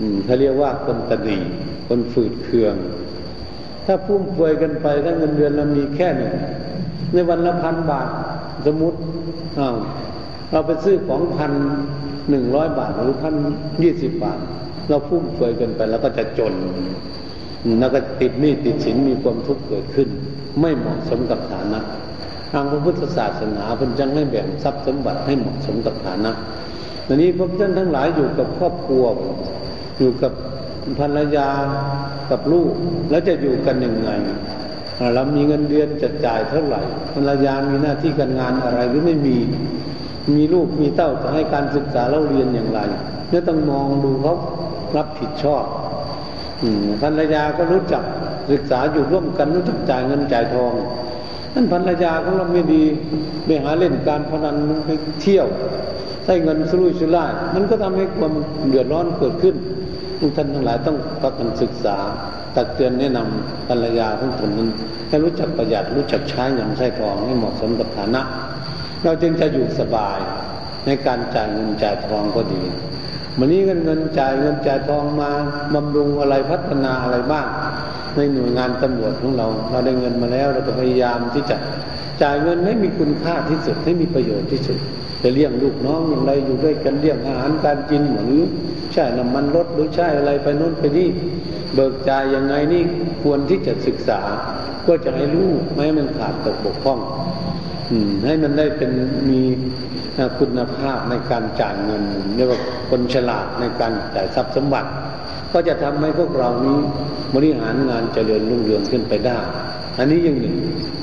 [0.00, 1.38] อืมเขาเรียกว่าคนตนี
[1.88, 2.74] คนฝืดเคือง
[3.86, 6.34] ถ้าพุ่มเฟือยกันไปถ้าเงินเดือนเรามีแค่หนึ่ง
[7.12, 8.08] ในวันละพันบาท
[8.66, 8.98] สมมติ
[10.52, 11.52] เราไปซื้อของพัน
[12.30, 13.34] หนึ่งร้อยบาทหรือพัน
[13.82, 14.38] ยี่สิบบาท
[14.88, 16.54] เราพุ่มเฟือยเกันไปแล้วก็จะจน
[17.80, 20.08] แล้วก็ติดหนี้ติดสินมีความทุกข์เกิดขึ้น
[20.60, 21.80] ไม่เหมาะสมกับฐานะ
[22.52, 26.32] ทางพระพุทธศาสนาพิ่นจังให้แบ่งทรัพย์สมบัติให้เหมาะสมกับฐานะ
[27.06, 29.04] ทีนี้พวกท่านทั้งหลายอยู่กับครอบครัว
[29.98, 30.32] อยู่กับ
[31.00, 31.48] ภรรยา
[32.30, 32.72] กับลูก
[33.10, 34.10] แล้วจะอยู่กันยังไง
[35.14, 36.82] เรามีเงินเดือนจะจ่ายเท่าไหร่
[37.12, 39.36] ภรรยามีหน้าที่การงานอะไรหรือไม่มี
[40.36, 42.80] มีลูกมีเต้าจะให้การศึกษาเล่าเรียนอย่างไร
[43.30, 44.34] เนี่ยต้องมองดูเขา
[44.96, 45.64] รับผิดชอบ
[47.02, 48.02] ภรรยาก็รู้จัก
[48.50, 50.72] ศึกษาอยู่ร่วมกันรู้จักจ่ายเงินจ่ายทอง
[51.54, 52.82] นั่นภรรยาของเราไม่ดี
[53.44, 54.56] ไปหาเล่นการพนัน
[54.86, 54.90] ไป
[55.22, 55.46] เที่ยว
[56.24, 58.32] ใช้เงินสุรุ่ยสุร่ายมันก็ทำให้ความ
[58.68, 59.54] เดือดร้อนเกิดขึ้น
[60.20, 61.98] ทุกท่านทั้งหลายต้องประกันศึกษา
[62.56, 64.70] ตักเตือนแนะนำภรรยาของตนนั้น
[65.08, 68.22] ให้รู้จักประหยัดรู้จักใช้เงินใช้ทองให้เหมาะสมกับฐานะ
[69.04, 70.18] เราจึงจะอยู่สบาย
[70.86, 72.62] ในการจ่ายเงินจ่ายทองก็ดี
[73.38, 75.30] วันนี้เงินเงินจ่ายเงินจ่ายทองมา
[75.74, 77.46] บำรุงอะไรพัฒนาอะไรบ้าง
[78.14, 81.56] ในหน่วยงานตำรวจของเรา เราได้เงินมาแล้วเราก็พยายามที่จะ
[82.22, 84.78] จ่ายเงินให้มีคุณค่าที่สุดให้มีประโยชน์ที่สุด
[85.22, 88.42] จะเลี้ยงลูกน้องอย่างไรอยู่ด้วยกันเลี้ยงอาหารการกินหรือ
[88.92, 91.08] ใช่น้ำมันรถหรือใช่อะไรไปโน้นไปนี่
[91.76, 92.82] เบิกจ่ายยังไงนี่
[93.22, 94.20] ควรที่จะศึกษา
[94.86, 96.98] ก็จะให้รู้ไม่ให้มันขาดตกบกพร่อง
[98.26, 98.90] ให้มันได้เป็น
[99.30, 99.42] มี
[100.38, 102.02] คุณภาพในการจ่ายเงิน
[102.36, 102.60] เรียกว่า
[102.90, 104.90] คนฉลาดในการจ่ายทรัพย์สมบัติ
[105.52, 106.78] ก็จะทำให้พวกเรานี้
[107.34, 109.38] บริหารงานเจริญรุ่งเรืองขึ้นไปได้
[109.98, 110.56] อันนี้ยังหนึ่ง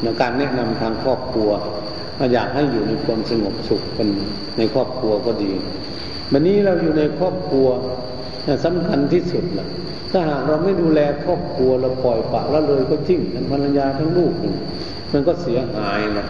[0.03, 1.49] ในการแนะนำทางครอบครัว
[2.33, 4.07] อยากให้อยู่ในความสงบสุขกัน
[4.57, 5.51] ในครอบครัวก็ดี
[6.31, 7.67] วันนี้เราอยู่ในครอบครัว
[8.65, 9.67] สำคัญที่สุดแหละ
[10.13, 14.33] ถ้าหากเราไม่ดูแลครอบครัวเราปล่อยปะละเลยก็ทิ้งทั้งภรรยาทั้งลูก
[15.11, 16.27] มันก็เสียหายนะ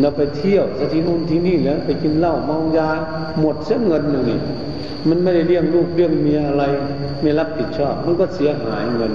[0.00, 2.90] เราไปเที่ยวสที่นู่นที่นี่แล้วไปกินเหล้าเมายา
[3.40, 4.40] หมดเสียเงินหนึ่งนี่
[5.08, 6.64] มันไม่ได้เลี้ยงลูกเลี้ยงเมียอะไร
[7.22, 9.12] ไม่รับผิดชอบ มันก็เสียหายเงิน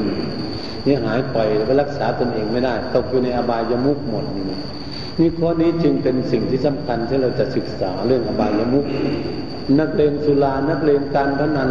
[0.83, 4.45] เสียหายไปไปรักษาตนเองไม่ได้ตกอยู่ในอบายยมุกหมดนี่
[5.19, 8.85] นี่ข้อนี้จึงเป็นสิ่งที่สำคัญที่เราจะศึกษาเรื่องอบายมุก
[9.79, 11.69] นักเลงสุรานักเลงการพนัน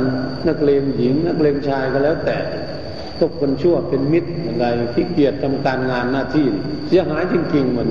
[0.49, 2.37] นักเลงหญิง นักเลงชายก็แล้วแต่
[3.21, 6.47] ทุกคนชั่วเป็นมิตรอะไรที่เกียรติทำการงานหน้าที่
[6.89, 7.89] เสียหายจริงๆมัน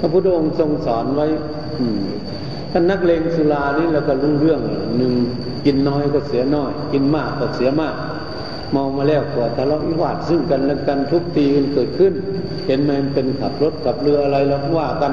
[0.00, 1.26] พระพุทธองค์ทรงสอนไว้
[2.72, 4.60] ท่านนักเลงสุรานี่เราก็รู้เรื่อง
[4.96, 5.12] หนึ่ง
[5.66, 7.94] กินน้อยก็เสียน้อย กินมากก็เสียมาก
[8.72, 12.12] เมามาแล้วก็ทะเลาะวิวาทซึ่งกันและกันทุกตีกันเกิดขึ้น
[12.66, 15.12] เห็นไหมมันเป็นขับรถขับเรืออะไรแล้วว่ากัน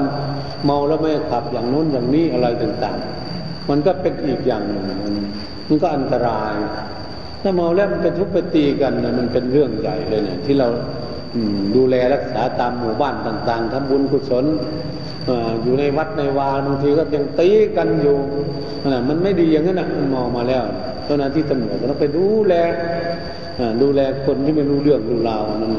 [0.64, 3.23] เมาแล้วไม่ขับอย่างนู้นอย่างนี้อะไรต่างๆ
[3.70, 4.84] มันก็เป็นอีกอย่างหนึ่ง
[5.68, 6.54] มันก็อันตราย
[7.42, 10.68] ถ้าเมาแล้วมันไปทุบไปตีกันเนี่ยมันเป็นเรื่องใหญ่เลยเนี่ย ที่เรา
[11.76, 14.44] ดูแลรักษาตามหมู่บ้านต่าง ๆทำบุญกุศล
[15.62, 18.16] อยู่ในวัดในวาบางทีก็ยังตีกันอยู่
[19.08, 20.64] มันไม่ดีอย่างนั้นนะมันมองมาแล้ว
[21.04, 22.54] เจ้าหน้าที่ตำรวจต้องไปดูแล
[23.82, 25.72] ดูแลคนที่ไม่รู้เรื่องรู้ราวนั้น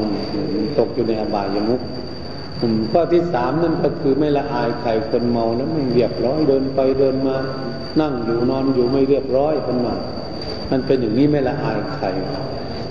[0.78, 1.80] ตกอยู่ในอบายมุก
[2.92, 7.36] ข้อที่สามนั่นก็คือไม่ละอายใครคนเมาแล้วไม่เรียบร้อยเดินไปเดินมา
[8.00, 9.94] นั่งอยู่นอนอยู่ไม่เรียบร้อยคนมา
[10.70, 12.06] มันเป็นอย่างนี้ไม่ละอายใคร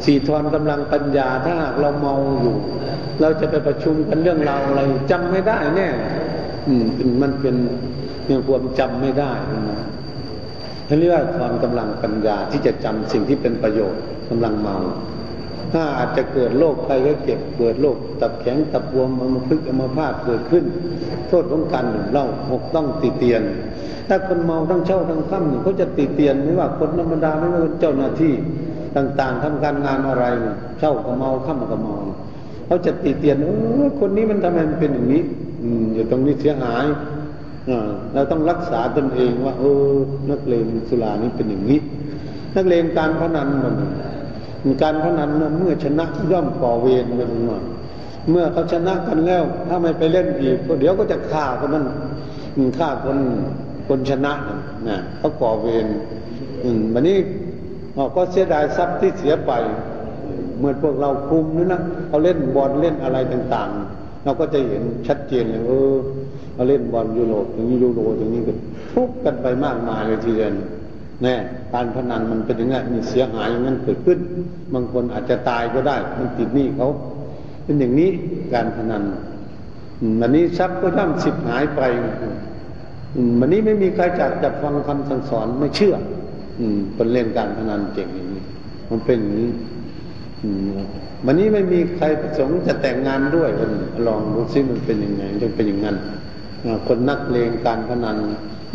[0.05, 2.55] สี่ทอนกำลังปัญญาถ้าหากเราเมาอยู่
[3.21, 5.87] เราจะไปประชุมกันเรื่องราวอะไรจำไม่ได้แน่
[6.67, 6.85] อืม
[7.21, 7.55] มันเป็น
[8.25, 9.31] เรื่องความจำไม่ได้
[9.69, 9.79] นะ
[10.87, 14.77] ท่านเรียกว่าความกำลังปัญญาที่จะจำสิ่งที่เป็นประโยชน์กำลังเมา
[15.75, 20.63] ถ้าอาจจะเกิดโรคภัยก็เก็บเกิดโรคตับแข็งตับวมอัมพฤกอัมพาตเกิดขึ้น
[21.27, 23.41] โทษของการดื่มเหล้าหกต้องติเตียน
[24.07, 28.33] ถ้าคนเมาทั้งเช่าทั้งค่ำเนี่ยเขาจะติเตียนไม่ว่าคนธรรมดาไม่ว่าเจ้าหน้าที่
[28.95, 30.25] ต่างๆทำการงานอะไร
[30.79, 31.95] เช่าก็เมาค่ำก็เมา
[32.67, 33.47] เขาจะติเตียนเอ
[33.85, 35.21] อคนนี้มันทำไมมันเป็นอย่างนี้
[35.63, 36.85] อืมอยู่ตรงนี้เสียหาย
[38.13, 39.91] เราต้องรักษาตนเองว่าเออ
[40.29, 41.79] นักเลงสุรานี้เป็นอย่างนี้
[42.55, 43.75] นักเลงการพนันมัน
[44.81, 47.59] การพนันเมื่อชนะย่อมก่อเวรกันมา
[48.29, 51.85] เมื่อเขาชนะกันแล้ว ถ้าไม่ไปเล่นอีกเดี๋ยวก็จะฆ่าคนนั้น
[52.77, 53.17] ฆ่าคน
[53.87, 54.33] คนชนะ
[54.89, 55.85] นะเขาก่อเวร
[56.93, 57.17] วันนี้
[57.95, 59.51] เราก็เสียดายทรัพย์ที่เสียไป
[60.57, 65.95] เหมือนพวกเราคุมนี่นะเขาเล่นบอลเล่นอะไรต่างๆ เราก็จะเห็นชัดเจนเลยเออ
[66.53, 68.57] เขาเล่นบอลยูโรอย่างนี้ยูโรอย่างนี้กัน
[68.93, 70.53] ทุกกันไปมากมายเลยทีเดียว
[71.23, 71.35] แน่
[71.73, 74.19] การพนันมันเป็นอย่างนี้มีเสียหายอย่างนั้นเกิดขึ้น
[74.73, 76.87] บางคนอาจจะตายก็ได้ มันติดหนี้เขา
[77.63, 78.09] เป็นอย่างนี้
[78.53, 79.03] การพนัน
[80.21, 81.81] วันนี้ทรัพย์ก็ย่อมสิบหายไป
[83.39, 85.95] วันนี้ไม่มีใครจัดจับฟังคำสั่งสอนไม่เชื่อ
[86.59, 88.43] อืมเป็นเล่นการพนันเก่งอย่างนี้
[88.89, 89.49] มันเป็นอย่างนี้
[91.25, 93.71] วันนี้ไม่มีใครประสงค์จะแต่งงานด้วยมัน
[94.07, 95.97] ลองดูซิมันเป็นยังไงจะเป็นอย่างนั้น
[96.87, 98.17] คนนักเลงการพนัน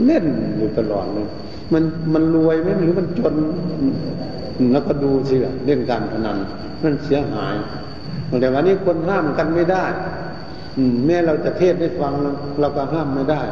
[0.04, 0.24] เล่น
[0.56, 1.26] อยู่ตลอดเลย
[1.72, 3.34] มันมันรวยไหมหรือมันจน
[4.72, 6.38] แล้วก็ดูสิเล่นการพนัน
[6.82, 7.54] มันเสียหาย
[8.40, 9.84] แต่วันนี้คนห้ามกันไม่ได้
[11.06, 12.12] แม้เราจะเทศให้ฟัง
[12.60, 13.42] เราก็ห้ามไม่ได้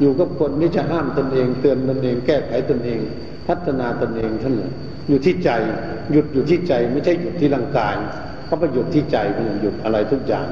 [0.00, 2.98] อยู่กับคนที่จะห้ามตนเอง เตือนตนเอง แก้ไขตนเอง
[3.48, 4.72] พัฒนาตนเองท่านเลย
[5.08, 5.50] อยู่ที่ใจ
[6.12, 7.94] หยุดอยู่ที่ใจ ไม่ใช่หยุดที่ร่างกาย
[8.46, 10.46] เพราะไปหยุดที่ใจเป็นหยุดอะไรทุกอย่าง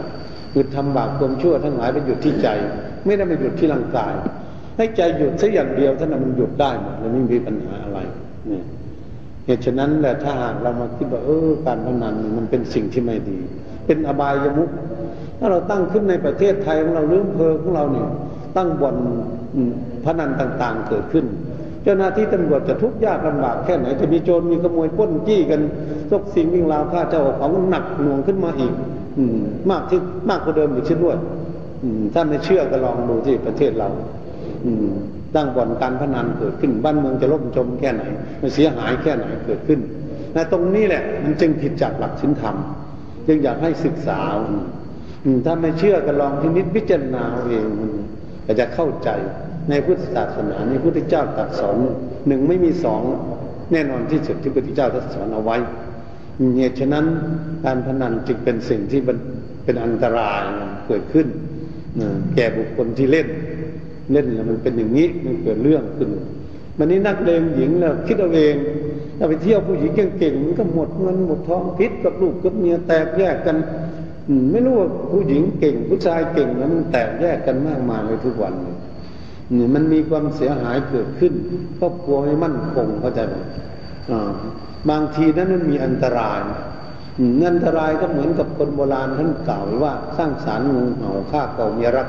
[0.54, 2.48] หยุดทำบาปความชั่วทั้งหลายไปหยุดที่ใจ
[3.04, 4.12] ไม่ได้ไปหยุดที่ร่างกาย
[4.78, 7.98] ให้ใจหยุดสักอย่างเดียวท่านมันหยุดได้หมดมันไม่มีปัญหาอะไร
[8.48, 8.64] เนี่ย
[9.46, 13.38] เหตุฉะนั้นแหละถ้าหากเรามาคิดว่าเออการพนันมันเป็นสิ่งที่ไม่ดี
[13.86, 14.70] เป็นอบายมุก
[15.38, 18.08] ถ้าเราตั้งขึ้นในประเทศไทยของเราเรื่องเพอของเราเนี่ย
[18.56, 18.96] ตั้งบ่อน
[20.04, 21.24] พนันต่างๆเกิดขึ้น
[21.82, 25.60] เจ้าหน้าที่ตำรวจจะทุกข์ยากลำบากแค่ไหนจะมีโจรมีขโมยป้นจี้กัน
[26.10, 28.72] ซกสิ่งวิ่งราวฆ่าเจ้าของหนักหน่วงขึ้นมาอีก
[29.16, 29.24] อื
[29.70, 31.16] มากที่มากกว่าเดิมอีกเช่นด้วย
[32.14, 33.88] ถ้าไม่เชื่อก็ลองดูที่ประเทศเรา
[34.64, 34.88] อืม
[35.34, 38.02] ตั้งบ่อนการพนันเกิดขึ้น บ้านเมืองจะล่มจมแค่ไหน
[38.40, 39.80] มันเสียหายแค่ไหนเกิดขึ้น
[40.32, 42.56] แต่ตรงนี้แหละ มันจึงผิดจากหลักศีลธรรม
[43.26, 44.20] จึงอยากให้ศึกษา
[45.44, 47.90] ถ้าไม่เชื่อก็ลองพินิจพิจารณาเองมัน
[48.46, 49.08] ก็จะเข้าใจ
[49.68, 51.76] ในพุทธศาสนาในพุทธเจ้าตรัสสอน
[52.26, 53.02] หนึ่งไม่มีสอง
[53.72, 55.56] แน่นอนที่สุดที่พระพุทธเจ้าตรัสสอนเอาไว้
[56.56, 57.06] เหตุฉะนั้น
[57.64, 59.00] การพนันจึงเป็นสิ่งที่
[59.64, 60.42] เป็นอันตราย
[60.86, 61.26] เกิดขึ้น
[62.34, 63.28] แก่บุคคลที่เล่น
[64.12, 66.08] เล่นแล้วมันเป็นอย่างนี้มันเกิดเรื่องขึ้น
[66.78, 68.54] มันนี้นักเลงหญิงแล้วคิดเอาเอง
[69.18, 73.56] ถ้าไปเที่ยวผู้หญิงเก่งๆมันก็หมดเงินหมดทองพิษกับลูกกับเมียแตกแยกกัน
[74.50, 78.54] ไม่รู้ว่าผู้หญิงเก่ง ผู้ชายเก่งแล้วมันแตกแยกกันมากมายเลยทุกวัน
[79.56, 81.32] นี่มันมีความเสียหายเกิดขึ้น
[81.78, 83.34] ครอบครัวไม่มั่นคงเข้าใจไหม
[84.90, 86.40] บางทีนั้นมันมีอันตราย
[87.48, 92.08] อันตรายก็เหมือนกับคนโบราณท่านกล่าวว่าสร้างสารงูเห่าฆ่าเก่าเมียรัก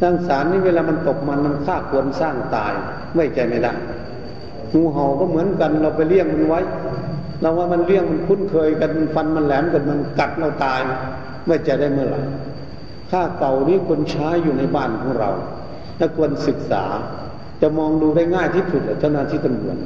[0.00, 2.72] สร้างสารนี่เวลามันตกมันมันฆ่าควรสร้างตาย
[3.14, 3.72] ไม่ใจไม่ได้
[4.72, 6.60] งูเห่าก็เหมือนกันเราไปเลี้ยงมันไว้
[7.40, 10.80] เราว่ามันเลี้ยงมันคุ้นเคยกันฟันมันแหลมกันมันกัดเราตาย
[11.46, 12.20] ไม่ใจได้เมื่อไหร่
[13.10, 15.30] ค่าเก่านี้คนใช้อยู่ในบ้านของเรา
[15.98, 16.84] ถ้าควรศึกษา
[17.62, 19.76] จะมองดูได้ง่ายที่สุดเจ้าหน้าที่ตำรวจ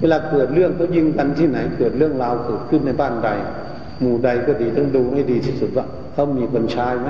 [0.00, 3.28] เวลาเกิดเรื่องเขายิงกันที่ไหนเกิดเรื่องราวเกิดขึ้นในบ้านใด
[4.00, 7.08] หมู่ใดก็ดีต้องดูให้ดีที่สุดว่าเขามีคนใช้ไหม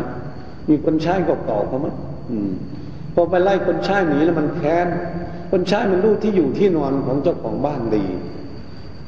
[0.68, 1.88] มีคนใช้เก่าๆเขาไหม
[3.14, 4.86] พอไปไล่คนใช้หนีแล้วมันแค้น
[5.50, 8.04] คนใช้มันรู้ที่อยู่ที่นอนของเจ้าของบ้านดี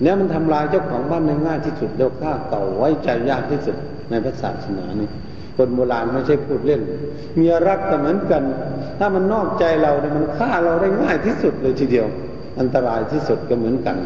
[0.02, 3.76] แล้วมันทำลายเจ้าของบ้านในง่ายที่สุดแล้วฆ่าเก่าไว้ใจยากที่สุด
[4.10, 5.08] ในพระศาสนานี่
[5.56, 6.80] คนโบราณไม่ใช่พูดเล่น
[7.37, 8.42] เมียรักก็เหมือนกัน
[8.98, 12.06] ถ้ามันนอกใจเราเนี่ยมันฆ่าเราได้ง่ายที่สุดเลยทีเดียว
[12.60, 13.96] อันตรายที่สุดก็เหมือนกัน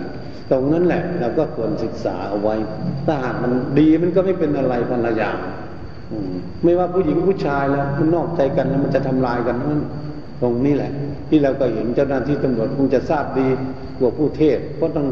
[0.50, 2.54] ตรงนั้นแหละเราก็ควรศึกษาเอาไว้
[3.06, 5.30] ถ้าหากมันดีมันก็ไม่เป็นอะไรภรรยา
[6.64, 9.82] ไม่ว่าผู้หญิงผู้ชายแล้วมันนอกใจกันแล้วมันจะทำลายกันนั่น
[10.42, 10.92] ตรงนี้แหละ
[11.28, 13.48] ที่เราก็เห็นเจ้าหน้าที่ตำรวจคงจะทราบดี
[13.98, 15.06] กว่าผู้เทศเพราะต้อง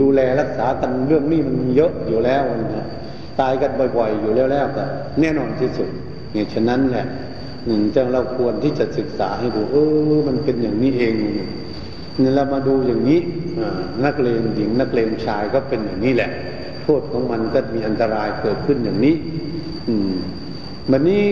[0.00, 2.42] ดูแลรักษากันเรื่องนี้มันเยอะอยู่แล้ว
[2.76, 2.86] นะ
[3.40, 4.84] ตายกันบ่อยๆ อยู่แล้วแล้วก็
[5.20, 5.88] แน่นอนที่สุด
[6.32, 7.06] เนี่ยฉะนั้นแหละ
[7.94, 9.76] จังเราควรที่จะศึกษาให้ดูเอ
[10.14, 13.20] อมันเป็นอย่างนี้เองเนี่ยเรามาดูอย่างนี้
[14.04, 16.30] นักเลงหญิงนักเลงชายก็เป็นอย่างนี้แหละ
[16.82, 19.14] โทษของมันก็มีอันตรายเกิดขึ้นอย่างนี้
[19.90, 20.10] อืม
[20.90, 21.24] วันนี้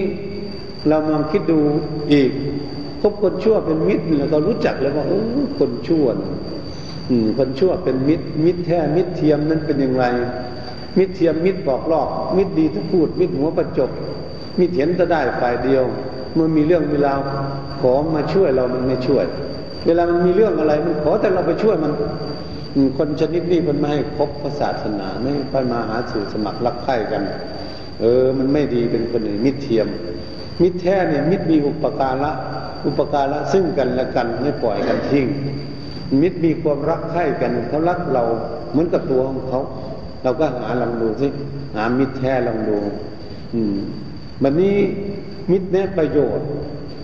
[0.88, 1.58] เรามาคิดดู
[2.12, 2.30] อีก
[3.00, 5.12] คบคนชั่วเป็นมิตรเราก็รู้จักแล้วว่าอ
[5.58, 6.06] คนชั่ว
[7.38, 10.04] คนชั่วเป็นมิตร มิตรแท้มิตรเทียมนั้นเป็นอย่างไร
[10.98, 13.90] มิตรเทียมมิตรบอกลอก มิตรดีทุกพูด มิตรหัวประจบ
[14.58, 15.84] มิตรเห็นจะได้ฝ่ายเดียว
[16.34, 17.12] เมื่อมีเรื่องเวลา
[17.80, 19.24] ขอมาช่วยเรามันไม่ช่วย
[19.86, 21.92] เวลามันมีเรื่องอะไรมันขอแต่เราไปช่วยมัน
[22.98, 27.22] คนชนิดนี้มันไม่ให้คบศาสนาไม่ไปมาหาสู่สมัครรักใคร่กัน
[28.00, 29.86] เออ มันไม่ดีเป็นคนหนึ่งมิตรเทียม
[30.62, 32.30] มิตรแท้เนี่ยมิตรมีอุปการะ
[32.86, 35.26] อุปการะซึ่งกันและกันไม่ปล่อยกันทิ้ง
[36.20, 38.24] มิตรมีความรักใคร่กันเขารักเรา
[38.70, 39.60] เหมือนกับตัวของเขา
[40.22, 41.28] เราก็หาลองดูสิ
[41.74, 42.78] หามิตรแท้ลองดู
[43.54, 43.76] อืม
[44.42, 44.76] วันนี้
[45.50, 46.46] มิตรแน่ประโยชน์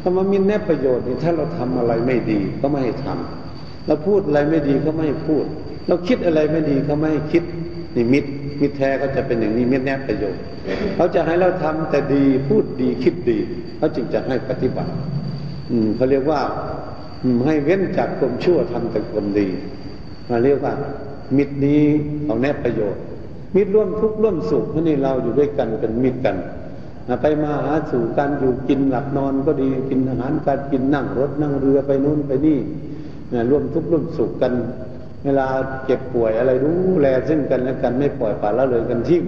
[0.00, 5.44] ถ้ามามิตรแน่ประโยชน์นี่ถ้าเราทำอะไรไม่ดีก็ไม่ให้ทำเราพูดอะไรไม่ดีก็ไม่ให้พูด
[5.88, 7.42] เราคิดอะไรไม่ดีก็ไม่ให้คิด
[7.96, 10.40] นี่มิตร มิตรแท้ก็จะเป็นอย่างนี้มิตรแน่ประโยชน์
[10.96, 13.38] เขาจะให้เราทำแต่ดีพูดดีคิดดี
[13.78, 14.92] เขาจึงจะให้ปฏิบัติ
[15.70, 16.40] อืมเขาเรียกว่า
[17.46, 19.48] ให้เว้นจากความชั่วทำแต่ความดี
[20.28, 20.74] มาเรียกว่า
[21.36, 21.82] มิตรนี้
[22.26, 23.02] เอาแน่ประโยชน์
[23.56, 26.36] มิตรร่วมทุกข์ร่วมสุขนี่เราอยู่ด้วยกันเป็นมิตรกัน
[27.20, 32.58] ไปมาหาสู่การอยู่กินหลับนอนก็ดีกินอาหารการกินนั่งรถนั่งเรือไปนู่นไปนี่
[33.50, 34.52] ร่วมทุกข์ร่วมสุขกัน
[35.24, 35.46] เวลา
[35.86, 39.22] เจ็บป่วยอะไรรู้แลซึ่งกันและกันไม่ปล่อยปละละเลยกันทิ้ง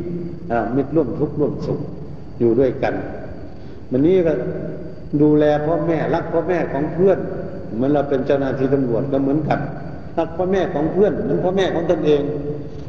[0.76, 1.80] มิตรร่วมทุกข์ร่วมสุข
[2.38, 2.94] อยู่ด้วยกัน
[3.90, 4.32] วันนี้ก็
[5.22, 7.18] ดูแลพ่อแม่รักพ่อแม่ของเพื่อน
[7.74, 9.60] เหมือนเราเป็นเจ้าหน้าที่ตำรวจก็เหมือนกัน
[10.18, 12.22] รักพ่อแม่ของเพื่อนเหมือนพ่อแม่ของตนเอง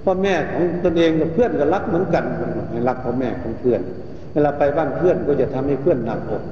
[0.05, 2.25] พ่อแม่ของตนเองกับเพื่อนก็รักเหมือนกัน
[2.87, 3.81] รักพ่อแม่ของเพื่อน
[4.33, 6.43] เวลาไปบ้านเพื่อนก็จะทำให้เพื่อนหนักอก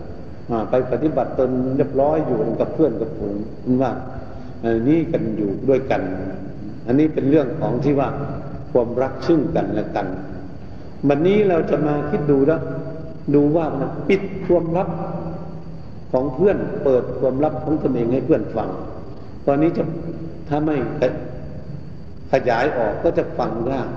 [0.70, 3.36] ไปปฏิบัติตนเรียบร้อยอยู่กับเพื่อนกับฝูง
[3.82, 3.91] ว่า
[4.88, 6.01] นี่กันอยู่ด้วยกัน
[6.88, 8.10] อันนี้เป็นเรื่องของที่ว่า
[8.71, 10.08] ความรักซึ่งกันและกัน
[11.08, 12.62] วันนี้เราจะมาคิดดูแล้ว
[13.34, 14.89] ดูว่ามันปิดความลับ
[16.12, 18.69] ของเพื่อนเปิดความลับของตนเองให้เพื่อนฟัง
[19.45, 19.84] ตอนนี้จะ
[20.49, 20.75] ถ้าไม่
[22.32, 23.89] ขยายออกก็จะฟังยาก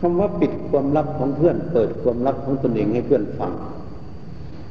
[0.00, 3.52] คำว่าปิดความลับของเพื่อน เปิดความลับของตนเองให้เพื่อนฟัง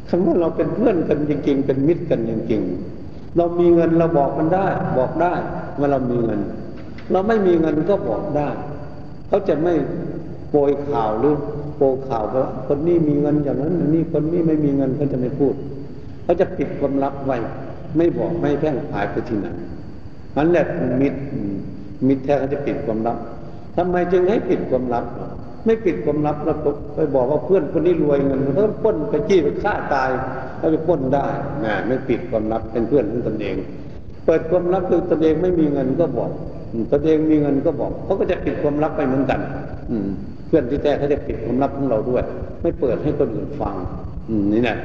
[0.10, 2.97] คำว่าเราเป็นเพื่อนกันจริง ๆ เป็นมิตรกันจริง ๆ
[3.38, 4.66] เรามีเงินเราบอกมันได้
[4.98, 5.34] บอกได้
[5.80, 6.40] ว่าเรามีเงิน
[7.12, 8.50] เราไม่มีเงินก็บอกได้
[9.28, 9.74] เขาจะไม่
[10.50, 11.36] โปรยข่าวหรือ
[11.78, 15.54] โปรข่าวว่าคนนี้มีเงินอย่างนั้นนี่คนนี้ไม่มีเงินเขาจะไม่พูด
[16.24, 17.38] เขาจะปิดความลับไว้
[17.98, 19.48] ไม่บอกไม่แพร่งพายไปที่ไหน
[20.36, 20.66] มันแหละ
[21.02, 21.20] มิตร
[22.08, 23.18] มิตรแท้เขาจะปิดความลับ
[23.76, 25.06] ทำไมจึงให้ปิดความลับ
[25.68, 26.58] ไม่ปิดความลับแล้ว
[26.96, 30.10] ไปบอกว่าเพื่อนคนนี้รวยเงินเขาป้นไปจี้ไปฆ่าตาย
[30.58, 31.26] เขาไปป้นได้
[31.66, 33.56] นะไม่ปิดความลับเป็นเพื่อนของตนเอง
[34.26, 36.32] เปิดความลับคือตนเองไม่มีเงินก็บอก
[36.92, 39.40] ตนเองมีเงินก็บอกเขาก็จะปิดความลับไปเหมือนกัน
[39.92, 40.08] อืม
[40.48, 42.24] เพื่อนที่แท้เขาจะปิดความลับของเราด้วย
[42.62, 43.76] ไม่เปิดให้คนอื่นฟัง
[44.30, 44.78] อืมนี่แหละ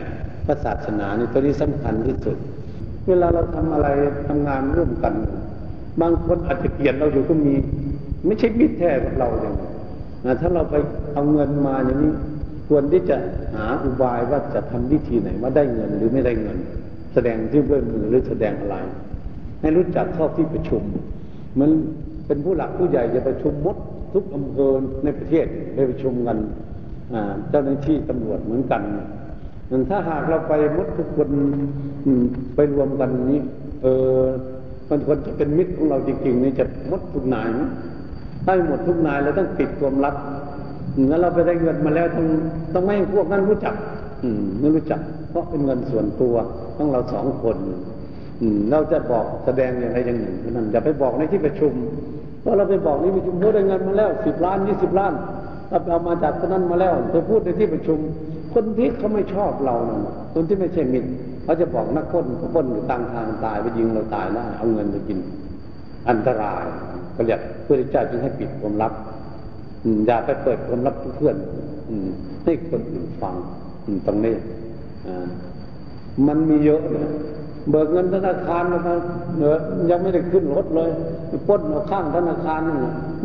[0.47, 2.37] พระศาสนานี่ตัวนี้สำคัญที่สุด
[3.09, 3.89] เวลาเราทำอะไร
[4.29, 5.15] ทำงานร่วมกัน
[6.01, 7.55] บางคนอาจจะเกลียดเราอยู่ก็มี
[8.27, 9.55] ไม่ใช่มิตรแท้กับเราเลย
[10.25, 10.77] นะถ้าเราไป
[11.15, 12.13] เอาเงินมาอย่างนี้
[12.69, 13.17] ควรที่จะ
[13.55, 16.59] หาอุบายว่าจะทำวิธีไหนว่าได้เงินหรือไม่ได้เงิน
[17.15, 18.77] แสดงที่ด้วยมือหรือแสดงอะไร
[19.61, 20.83] ให้รู้จักเข้าที่ประชุม
[21.61, 21.71] มัน
[22.27, 23.77] เป็นผู้หลักผู้ใหญ่จะประชุมมด
[24.13, 24.73] ทุกอำเภอ
[25.05, 26.39] ในประเทศไปประชุมกัน
[27.51, 28.83] เจ้าหน้าที่ตำรวจเหมือนกัน
[29.91, 31.29] ถ้าหากเราไปมดทุกคน
[32.55, 33.41] ไปรวมกันนี้
[33.83, 33.87] เอ
[34.21, 34.23] อ
[34.91, 37.49] มันควรจะเป็นมิตรของเราจริงๆนี่จะมดทุกนาย
[38.45, 40.15] ถ้าหมดทุกนายเราต้องปิดความลับ
[41.09, 42.27] งั้นเราไปได้เงินมาแล้วต้อง
[42.75, 43.75] ต้องไม่พวกนั้นรู้จัก
[44.25, 45.01] อืมไม่รู้จัก
[45.31, 46.35] เพราะเป็นเงินส่วนตัว
[46.79, 47.57] ต้องเราสองคน
[48.41, 51.73] อืมเราจะบอกแสดงอย่างไรอย่างหนึ่งนั้นอย่าไปบอกในที่ประชุม
[52.41, 55.13] เพราะเราไปบอกนี่ประชุมเมื่อได้เงินมาแล้วสิบล้านยี่สิบล้าน
[55.69, 57.99] เราเอามาจากคนนั้นมาแล้วไปพูดในที่ประชุม
[58.55, 59.99] คนที่เขาไม่ชอบเรานะ
[60.35, 61.09] คนที่ไม่ใช่มิตร
[61.45, 62.25] เขาจะบอกนักพ้น
[62.55, 65.19] พ้นอยู่ต่างทางตายไปยิงเราตายได้วเอาเงินไปกิน
[66.09, 66.65] อันตราย
[67.17, 68.93] ก็เรียกเพื่อเจ้าจึงให้ปิดความลับ
[70.07, 71.37] อย่าไปเปิดความลับเพื่อน
[72.45, 73.35] ให้คนอื่นฟัง
[74.07, 74.35] ตรงนี้
[76.27, 77.07] มันมีเยอะเลย
[77.71, 78.79] เบิกเงินธนาคารมา
[79.37, 79.55] เนือ
[79.91, 80.91] ยังไม่ได้ขึ้นรถเลย
[81.49, 82.77] ป้นเอาข้างธนาคารนี่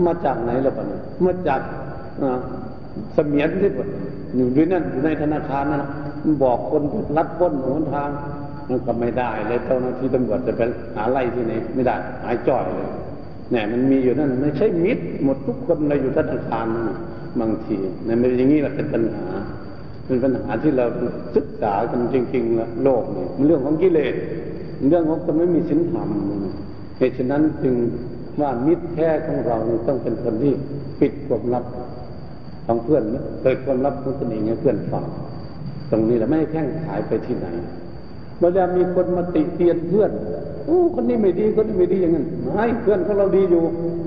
[0.05, 1.61] มาจากไหนล่ะปะเนี่ยมาจาก
[3.13, 3.79] เสมียนที่ป
[4.35, 5.83] อยู่ด้วยนั่นอยู่ในธนาคารนั่น
[6.43, 6.83] บอกคน
[7.17, 8.09] ลัดป้นหนทาง
[8.69, 10.61] มันก็ไม่ได้เลยเจ้าหน้าที่ตำรวจจะไป
[10.95, 12.89] หาไล่ที่ไหนไม่ได้หายจ่อยเลย
[13.51, 16.67] เนี่ยมันมีอยู่นั่นไม่ใช่มิดหมดทุกคนเลยอยู่ธนาคาร
[17.39, 19.27] บางทีเนี่ยไม่อย่างนี้แหละเป็นปัญหา
[20.05, 20.85] เป็นปัญหาที่เรา
[21.35, 24.15] ศึกษากันจริงๆแล้วโลกเนี่ยมันเรื่องของกิเลส
[24.89, 26.09] เรื่องของคนไม่มีศีลธรรม
[26.97, 27.75] เหตุฉะนั้นจึง
[28.41, 29.57] ว่ามิตรแท้ของเรา
[29.87, 30.53] ต้องเป็นคนที่
[30.99, 31.65] ปิดความลับ
[32.65, 33.03] ของเพื่อน
[33.41, 35.05] เปิดความลับของตนเองให้เพื่อนฟัง
[35.91, 37.47] ตรงนี้แหละไม่แข่งขายไปที่ไหน
[38.39, 40.11] เวลามีคนมาติเตียนเพื่อน
[40.67, 43.63] อ้คนนี้ไม่ดีคนนี้ไม่ดีอย่างนั้นไม่เพื่อนของเราดีอยู่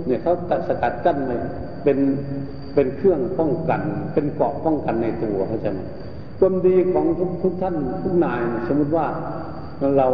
[0.06, 1.40] เนี่ยเขาตัดสกัดกั้นเลย
[1.84, 1.98] เป็น
[2.74, 3.80] เป็นเครื่องป้องกัน
[4.14, 5.70] เป็นเกราะป้องกันในตัวเขาจะ
[6.38, 9.06] ความดีของทุกทุกท่านทุกนาย สมมติว่า
[9.96, 10.06] เรา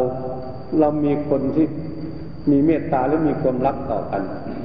[0.81, 1.67] เรามีคนที่
[2.51, 4.23] มีเมตตาหรือมีความรักต่อกัน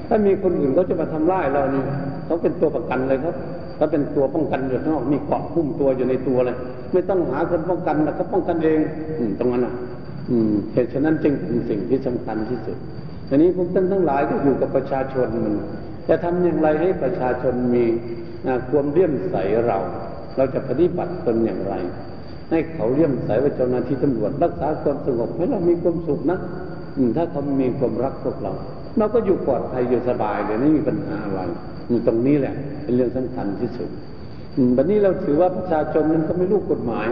[0.08, 1.84] ถ้ามีคนอื่นเขาจะมาทำร้ายเรานี่
[2.26, 3.36] เขาเป็นตัวประกันเลยครับ
[3.78, 6.58] เขาเป็นตัวป้องกันอยู่ข้างนอกมีเกาะพุ่มตัวอยู่ในตัวเลย
[6.94, 8.80] ไม่ต้องหาคนป้องกันแล้วก็ป้องกันเอง
[9.17, 9.74] อืตรงนั้นอะ
[10.74, 12.78] เหตุฉะนั้นจึงเป็นสิ่งที่สำคัญที่สุด
[13.28, 15.54] ทีนี้พวกท่านทั้งหลายก็อยู่กับประชาชนมัน
[16.10, 17.86] จะทำอย่างไรให้ประชาชนมี
[18.70, 19.36] ความเลี่ยมใส
[19.67, 19.78] เรา
[20.38, 21.74] เราจะปฏิบัติตนอย่างไร
[22.50, 26.39] ให้เขาเลี่ยมใสว่าเจ้าหน้าที่ตำรวจรักษาความสงบให้เรามีความสุขนะ
[27.17, 28.54] ถ้าเขามีความรักพวกเรา
[28.98, 31.41] เราก็อยู่ปลอดภัยอยู่สบายเลยไม่มีปัญหาอะไร
[32.08, 33.89] ตรงนี้แหละ เป็นเรื่องสำคัญที่สุด
[34.78, 37.08] วันนี้เราถือว่าประชาชนมันก็ไม่รู้กฎหมาย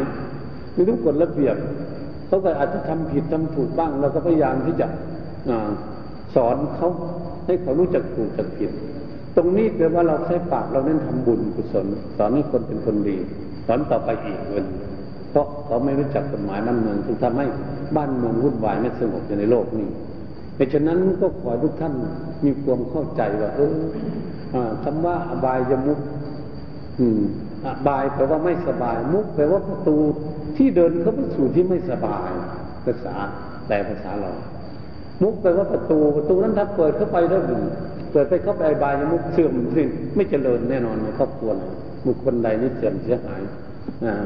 [0.74, 1.56] ไม่รู้กฎระเบียบ
[2.30, 4.88] เขาก็อาจจะทำผิดทำถูกบ้างเราก็พยายามที่จะ
[6.36, 6.90] สอนเขา
[7.46, 8.72] ให้เขารู้จักถูกจักผิด
[9.36, 11.86] ตรงนี้แปลว่าเราใช้ปากเราเน้นทำบุญกุศล
[12.18, 13.18] สอนให้คนเป็นคนดี
[13.68, 14.66] สอนต่อไปอีกเงิน
[15.32, 17.46] เพราะเขาไม่รู้จักกฎหมายบ้านเมืองจึงทำให้
[17.96, 19.90] บ้านเมืองวุ่นวายไม่สงบอยู่ในโลกนี้
[20.56, 21.94] เพราะฉะนั้นก็ขอทุกท่าน
[22.46, 26.00] มีความเข้าใจว่าเออคำว่าอบายยมุก
[27.00, 27.20] อืม
[27.66, 29.98] อบายแปลว่าไม่สบาย มุกแปลว่าประตู
[30.60, 32.30] ที่เดินเข้าไปสู่ที่ไม่สบาย
[32.86, 33.16] ภาษา
[33.68, 34.32] แต่ภาษาเรา
[35.22, 37.42] มุกแปลว่าประตูประตูนั้นถ้าเปิดเข้าไปแล้ว
[38.12, 41.52] เปิดไปเข้าไปบายมุกเสื่อมสิ้นไม่เจริญแน่นอนในครอบครัว
[42.06, 43.42] มุกคนใดนี่เสื่อมเสียหาย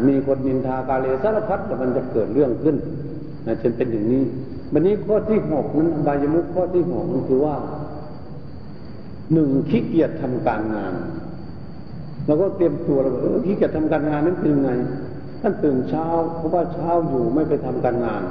[0.07, 2.75] มีคนนินทากาเลสารพัดแต่มันจะเกิดเรื่องขึ้น
[3.61, 4.23] จนเป็นอย่างนี้
[4.73, 7.55] วันนี้ข้อที่หกนั้นบายมุกข้อที่หกนันคือว่า
[9.33, 10.93] หนึ่งขี้เกียจทำการงาน
[12.25, 14.71] เราก็เตรียมตัวเราเออขี้เกียจทำการงานนั้นเป็นยังไง
[15.45, 18.23] ท่านตื่นเช้า เพราะว่าเช้าอยู่ไม่ไปทำการงาน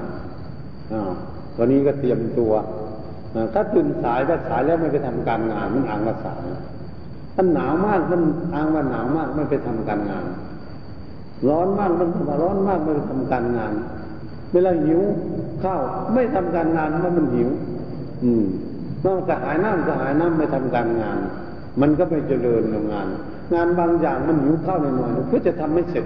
[0.92, 1.12] อ่า
[1.58, 2.52] วันนี้ก็เตรียมตัว
[3.54, 6.40] ถ้าตื่นสายถ้าสายแล้วไม่ไปทำการงาน มันอ่างกระสาย
[7.36, 8.22] มันหนาวมากมัน
[8.54, 10.24] อ้างว่าหนาวมากไม่ไปทำการงาน
[11.48, 12.08] ร้อนมากมัน
[12.42, 13.72] ร้อนมากไม่ไปทำการงาน
[14.52, 15.00] เวลาหิว
[15.62, 15.80] ข้าว
[16.14, 17.48] ไม่ทำการงานเมื่อมันหิว
[18.22, 18.44] อืม
[19.06, 21.18] นอกจากหายน้ำจะหายน้ำไม่ทำการงาน
[21.80, 23.08] มันก็ไม่เจริญงาน
[23.54, 26.04] งานบางอย่างมันหิวข้าวหน่อยๆเพื่อจะทำไม่เสร็จ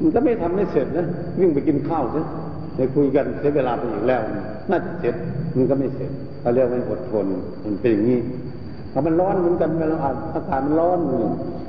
[0.00, 1.06] มันก็ไม่ทำไม่เสร็จนะ
[1.40, 2.24] วิ่งไปกินข้าวซะ
[2.76, 4.20] ไปคุยกันเสียเวลาไปอีกแล้ว
[4.70, 5.14] น่าจะเสร็จ
[5.56, 7.26] มันก็ไม่เสร็จเขาเรียกว่าอดทน
[7.64, 8.20] มันเป็นอย่างนี้
[8.92, 9.98] พอมันร้อนเหมือนกันเวลา
[10.34, 10.98] อากาศมันร้อน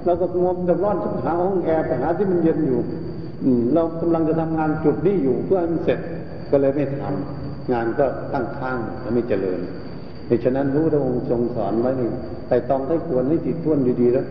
[0.05, 2.80] เราก็งมกับร้อนหาห้องแอร์ไปหาที่มันเย็นอยู่
[3.43, 5.99] อืเรากำลังจะทำงานจุดนี้อยู่เพื่อให้มันเสร็จ
[6.51, 9.59] ก็เลยไม่ทำงานก็ตั้งข้างและไม่เจริญ
[10.28, 12.09] เหตุฉะนั้นรู้พระองค์ทรงสอนไว้นี่
[12.47, 14.25] แต่ต้องให้ควรให้จิตท่วนดีๆแล้ว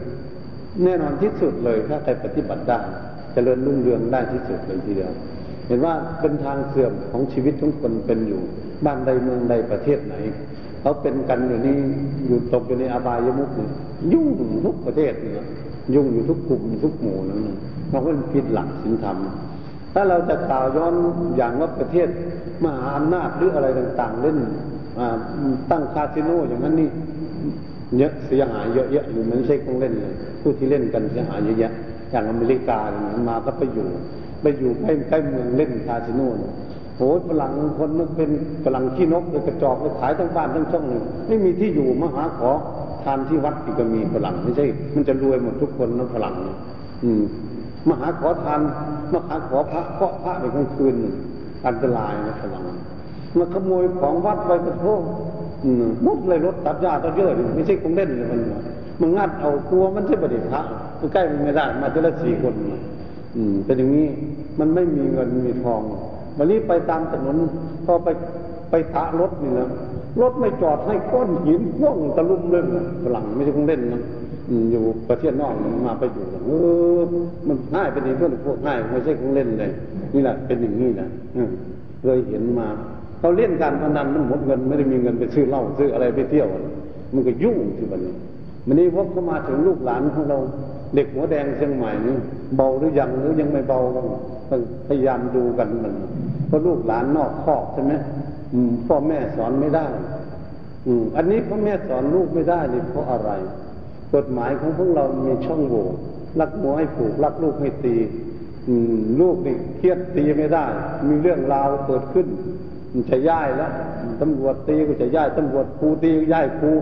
[0.84, 2.78] แน่นอนที่สุดเลยถ้าใครปฏิบัติได้
[3.36, 5.12] เจริญรุ่งเรืองได้ที่สุดเลยทีเดียว
[5.66, 8.40] เห็นว่าเป็นทางเสื่อมของชีวิตทุกคนเป็นอยู่
[8.84, 10.14] บ้านใดเมืองใดประเทศไหน
[10.80, 11.78] เขาเป็นกันอยู่นี่
[12.26, 13.68] อยู่ตกอยู่ในอบายมุกนี่
[14.12, 14.28] ยุ่ง
[14.64, 15.46] ทุกประเทศเนี่ย
[15.94, 17.40] ยุ่งอยู่ทุกกลุ่มทุกหมู่นั่น
[17.88, 19.16] เพราะว่าผิดหลักศีลธรรม
[19.94, 20.94] ถ้าเราจะกล่าวย้อน
[21.36, 22.08] อย่างว่าประเทศ
[22.64, 24.38] มหาอำนาจหรืออะไรต่าง ๆ เล่น
[25.70, 26.88] ตั้งคาสิโนอย่างนั้นนี่
[27.98, 31.72] เยอะเสียหายเยอะแยะหรือไม่ใช่ของเล่นเลยผู้ที่เล่นกันเสียหายเยอะแยะ
[32.10, 33.88] อย่างอเมริกาอย่างมาก็ไปอยู่
[34.42, 36.20] ไปอยู่ใกล้ใกล้เมืองเล่นคาสิโน
[36.96, 38.30] โหฝรั่งคนมันเป็น
[38.64, 42.50] ฝรั่งขี้นกเลยกระจอกเลยขายทั้งบ้านทั้งช่องเลยไม่มีที่อยู่มาหาขอ
[43.04, 46.34] ทานที่วัดอีกก็มีฝรั่งไม่ใช่ มันจะรวยหมดทุกคนนะฝรั่ง
[47.04, 47.22] อืม
[47.88, 48.60] มาหาขอทาน
[49.12, 50.94] มาหาขอพระเคาะพระในกลางคืน
[51.66, 52.64] อันตรายนะฝรั่ง
[53.38, 55.02] มาขโมยของวัดไปกระโทษ
[56.06, 58.40] มุดเลยรถตัดหญ้าตัดเยอะไม่ใช่คงเล่นเลยมัน
[59.00, 60.62] มันงัดเอาตัวมันใช่ประเดี๋ยวพระ
[61.12, 62.54] ใกล้มันไม่ได้มาจะละสี่คน
[63.36, 64.06] อืมเป็นอย่างนี้
[64.58, 65.82] มันไม่มีเงินมีทอง
[66.38, 67.36] วันนี้ไปตามถนน
[67.84, 68.08] พอไป
[68.70, 69.68] ไปตะรถนี่นะ
[70.20, 72.66] รถไม่จอดให้ก้อนหินพ่วงตะลุมเล่น
[73.02, 74.02] ฝรั่งไม่ใช่คงเล่นนะ
[74.70, 75.54] อยู่ประเทศนอก
[75.86, 76.50] มาไปอยู่เอ
[76.98, 77.00] อ
[77.48, 79.70] มันง่ายเป็นอย่างเพื่อนพวกง่ายไม่ใช่คงเล่นเลย
[80.14, 81.08] นี่แหละเป็นอย่างนี้นะ
[82.02, 82.68] เคยเห็นมา
[83.18, 86.46] เขาเล่นการพนันมันหมดเงิน ไม่ได้มีเงินไปซื้อเหล้าซื้ออะไรไปเที่ยว
[87.14, 88.14] มันก็ยุ่งที่บันนี้
[88.66, 90.38] มันนี้วกเข้ามาถึงลูกหลานของเรา
[90.94, 92.16] เด็กหัวแดงเชียงใหม่นี่
[92.56, 94.06] เบาหรือยังหรือยังไม่เบาต้อง
[94.88, 95.94] พยายามดูกันมัน
[96.48, 97.92] เพราะลูกหลานนอกคอกใช่ไหม
[98.86, 99.86] พ่อแม่สอนไม่ได้
[100.86, 103.30] อืม อันนี้พ่อแม่สอนลูกไม่ได้นี่เพราะอะไร
[104.14, 105.86] กฎหมายของพวกเรามีช่องโหว่
[106.40, 107.96] รักหัวให้ผูกรักลูกให้ตี
[108.68, 110.64] อืม ลูกนี่เครียดตีไม่ได้
[111.08, 112.26] มีเรื่องราวเกิดขึ้น
[113.10, 113.72] จะย้ายแล้ว
[114.20, 116.72] ตำรวจตีก็จะย้ายตำรวจครูตีก็ย้ายครู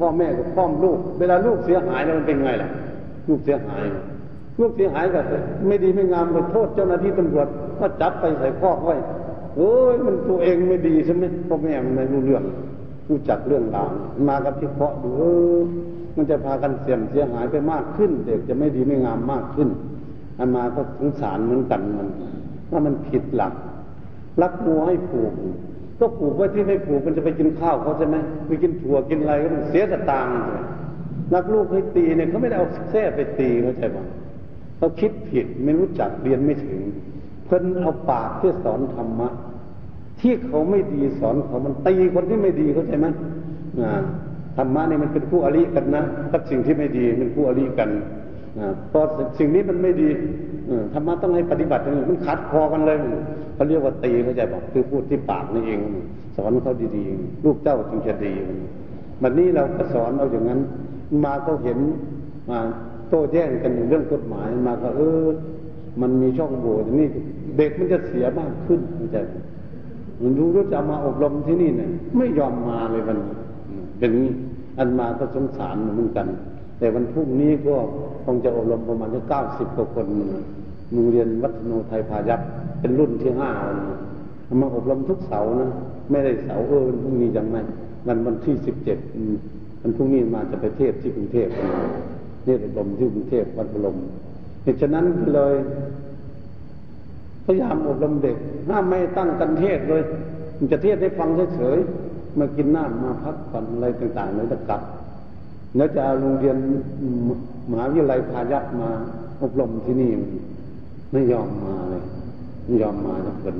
[0.00, 2.70] พ่อแม่ก็พ้อมลูก เวลาลูกเสียหายแล้วมันเป็นไงล่ะ
[3.28, 3.84] ลูกเสียหาย
[4.60, 5.20] ลูกเสียหายก็
[5.66, 7.46] ไม่ดีไม่งามก็โทษเจ้าหน้าที่ตำรวจ
[7.80, 8.96] ก็จับไปใส่คอกไว้
[9.56, 12.42] เอ้ยมันตัวเองไม่ดีใช่ไหมพ่อแม่มันไม่รู้เรื่อง
[13.08, 13.90] รู้จักเรื่องราว
[14.28, 15.22] มากับที่เพาะดูเอ
[15.56, 15.58] อ
[16.16, 19.68] มันจะพากันเสี่ยมเสียหายไปมากขึ้น เด็กจะไม่ดีไม่งามมากขึ้น
[20.38, 22.08] อันมาก็สงสารเหมือนกันมัน
[22.70, 23.52] ว่ามันผิดหลัก
[24.42, 25.32] รักงัวให้ผูก
[26.00, 28.16] ก็ผูกไว้ที่ไม่ผูกมันจะไปกินข้าวเขาใช่ไหม
[28.48, 30.32] ไปกินถั่วกินอะไรก็ต้องเสียสตางค์
[31.32, 33.98] รักลูกให้ตีเนี่ยเขาไม่ได้เอาแส้ไปตีเข้าใจไหม
[34.78, 36.80] เขาคิดผิดไม่รู้จักเรียนไม่ถึง
[37.46, 39.28] เพิ่นเอาปากเพื่สอนธรรมะ
[40.20, 43.06] ที่เขาไม่ดีสอนเขามันตีคนที่ไม่ดีเข้าใจไหม
[44.56, 47.90] ธรรมะนี่มันเป็นคู่อริกันนะกับสิ่งที่ไม่ดีมันคู่อริกัน
[48.92, 49.00] พอ
[49.38, 50.08] สิ่งนี้มันไม่ดี
[50.92, 52.98] ธรรมะต้องให้ปฏิบัติอย่างนี้มันขัดคอกันเลย
[53.54, 55.80] เขาเรียกว่าตีเข้าใจบอกคือพูดที่ปากนี่เอง
[56.36, 58.32] สอนเขาดีๆลูกเจ้าจึงจะดี
[59.22, 60.60] มันนี้เราก็สอนเอาอย่างนั้น
[61.24, 61.78] มาก็เห็น
[62.50, 62.58] มา
[63.08, 65.26] โต้แย้งกันอยู่เรื่องกฎหมายมาก็เออ
[66.00, 67.08] มันมีช่องโหว่นี่
[67.56, 69.16] เด็กมันจะเสียมากขึ้นเข้าใจ
[70.22, 73.18] มันรู้ว่าจะมาอบรมที่นี่เนี่ยไม่ยอมมาเลยมัน
[73.98, 74.12] เป็น
[74.78, 76.26] อันมาก็สงสารเหมือนกัน
[76.78, 77.76] แต่วันพรุ่งนี้ก็
[78.24, 80.06] คงจะอบรมประมาณเก้าสิบกว่าคน
[80.92, 82.40] โรงเรียนวัฒโนไทยพายัพ
[82.80, 83.50] เป็นรุ่นที่ห้า
[84.62, 85.70] มาอบรมทุกเสาร์นะ
[86.10, 87.62] ไม่ได้เสาร์เออวันพรุ่งนี้ยังไม่
[88.06, 88.98] วันวันที่สิบเจ็ด
[89.86, 91.48] วันพรุ่งนี้มาจะไปเทศที่กรุงเทพ
[92.44, 93.96] เนี่ยอบรมที่กรุงเทพวัดบรม
[94.62, 95.54] เหตุฉะนั้นเลย
[97.44, 98.36] พยายามอบรมเด็ก
[98.68, 100.02] ห้ามไม่ตั้งกันเทศเลย
[100.58, 104.82] มันจะเทศให้ฟังเฉยๆมากินน้ำมาพักผ่อนอะไรต่างๆเลยจะกลับ
[105.76, 106.56] แล้วจะเอาโรงเรียน
[107.70, 108.90] มหาวิทยาลัยพายัพมา
[109.42, 110.10] อบรมที่นี่
[111.12, 112.02] ไม่ยอมมาเลย
[112.66, 113.54] ไม่ยอมมาทุกคน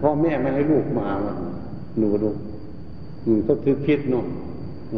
[0.00, 1.06] พ่อแม่ไม่ให้ลูกมา
[1.98, 2.30] หนูดู
[3.48, 4.24] ก็คือคิดเนาะ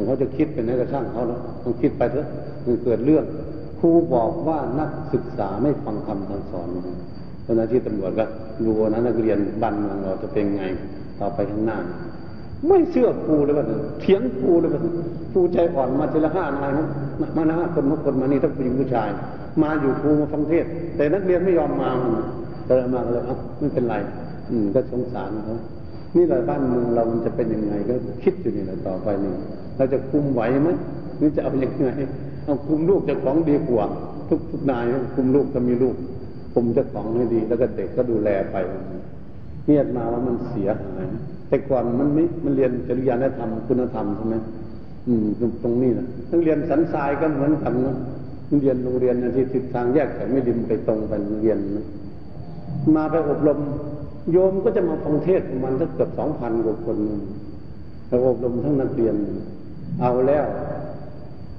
[0.06, 2.26] เขาจะคิดเป็นนักช่างเขาแล้วต้องคิดไปเถอะ
[2.64, 3.24] มันเกิดเรื่อง
[3.78, 6.68] ครูบอกว่านักศึกษาไม่ฟังคำทางสอน
[7.44, 8.24] เจ้าหน้าที่ตำรวจก็
[8.64, 10.64] ดูนะนักเรียนบันเมืองเราจะเป็นไง
[11.20, 11.78] ต่อไปข้างหน้า
[12.68, 13.66] ไม่เชื่อครูเลยว่า
[14.00, 14.80] เถียงครูเลยว่า
[15.32, 16.72] ครูใจอ่อนมาทีละห้านาย
[17.36, 19.08] มานะห้าคนหกคนมานี่ต้งผู้หญิงผู้ชาย
[19.62, 20.66] มาอยู่ครูมาฟังเทศ
[20.96, 21.90] แต่นักเรียนไม่ยอมมา
[22.66, 23.94] ก็เลยมาเลยเอ้าไม่เป็นไร
[24.50, 25.56] อืมก็สงสารเขา
[26.16, 29.34] นี่แหละบ้านเมืองเรามันจะเป็นยังไงก็คิดอยู่นี่แหละต่อไปนี่
[29.76, 30.68] เราจะคุมไหวไหม
[31.16, 31.86] หรือจะเอาอย่างไง
[32.44, 33.84] เอาคุมลูกจะของดีกว่า
[34.28, 35.96] ทุกทุกนายคุมลูกก็มีลูก
[36.54, 38.56] คุมจ้าของให้ดี แล้วก็เด็กก็ดูแลไป
[39.66, 41.04] เงียบมาว่ามันเสียหาย
[41.48, 44.36] แต่ก่อนมันไม่มันเรียนจริยธรรมคุณธรรมใช่ไหม
[45.06, 45.26] อืม
[45.62, 47.96] ตรงนี้นะต้องเรียนสันทรายก็เหมือนกันนะ
[48.60, 51.86] เรียนโรงเรียนที่ทิศทางแยกแต่ไม่ดินไปตรงกันเรียนนะ
[52.94, 53.58] มาไปอบรม
[54.32, 56.98] โยมก็จะมาฟังเทศประมาณสักเกือบสองพันกว่าคน
[58.08, 59.14] ไปอบรมทั้งนักเรียน
[60.00, 60.46] เอาแล้ว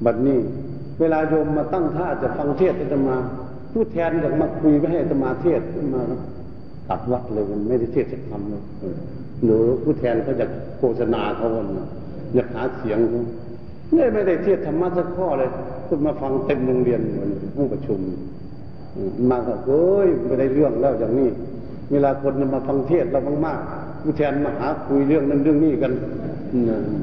[0.05, 0.39] บัดนี้
[0.99, 3.15] เวลาโยมมาตั้งท่าจะฟังเทศจะมา
[3.73, 5.61] ผู้แทนอยากมาคุยไม่ให้จะมาเทศ
[5.95, 6.01] มา
[6.89, 8.63] ตัดวัดเลยมันไม่ได้เทศจะทำเลย
[9.43, 10.45] หรือผู้แทนเขาจะ
[10.77, 11.67] โฆษณาเขาวัน
[12.35, 13.23] อยากหาเสียงเขา
[13.93, 15.49] ไม่ไม่ได้เทศธรรมะสักข้อเลย
[15.87, 17.99] คุณมาฟังเต็มโรงเรียนเหมือนห้องประชุม
[19.29, 21.29] มาก็เอ้ยไม่ได้เรื่องแล้วอย่างนี้
[21.91, 25.91] เวลาคนมาฟังเทศเรามากๆผู้แทนมาหาคุยเรื่องนั้นเรื่องนี้กัน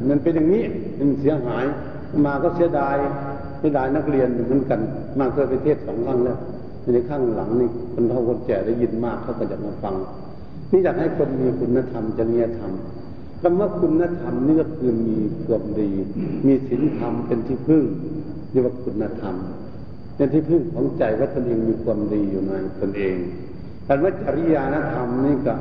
[0.09, 0.63] มันเป็นอย่างนี้
[0.99, 1.65] มันเสียหาย
[2.27, 2.97] มาก็เสียดาย
[3.59, 4.81] เสียดายนักเรียนเหมือนกัน
[5.19, 6.39] มาเคยไปเทศสองครั้งแล้ว
[6.93, 9.95] ในข้างหลังนี่คนเฒ่าคนแก่ได้ยินมากเขาก็จะมาฟัง
[10.73, 12.73] นี่อยากให้คนมีคุณธรรมจริยธรรม
[13.43, 15.91] คำว่าคุณธรรมนี่ก็คือมีความดี
[16.47, 17.85] มีศีลธรรมเป็นที่พึ่ง
[18.51, 19.35] เรียกว่าคุณธรรม
[20.17, 23.17] เป็นที่พึ่งของใจว่าตนเองมีความดีอยู่ในตนเอง
[23.87, 24.57] แต่ว่าจริย
[24.93, 25.55] ธรรมนี่ก็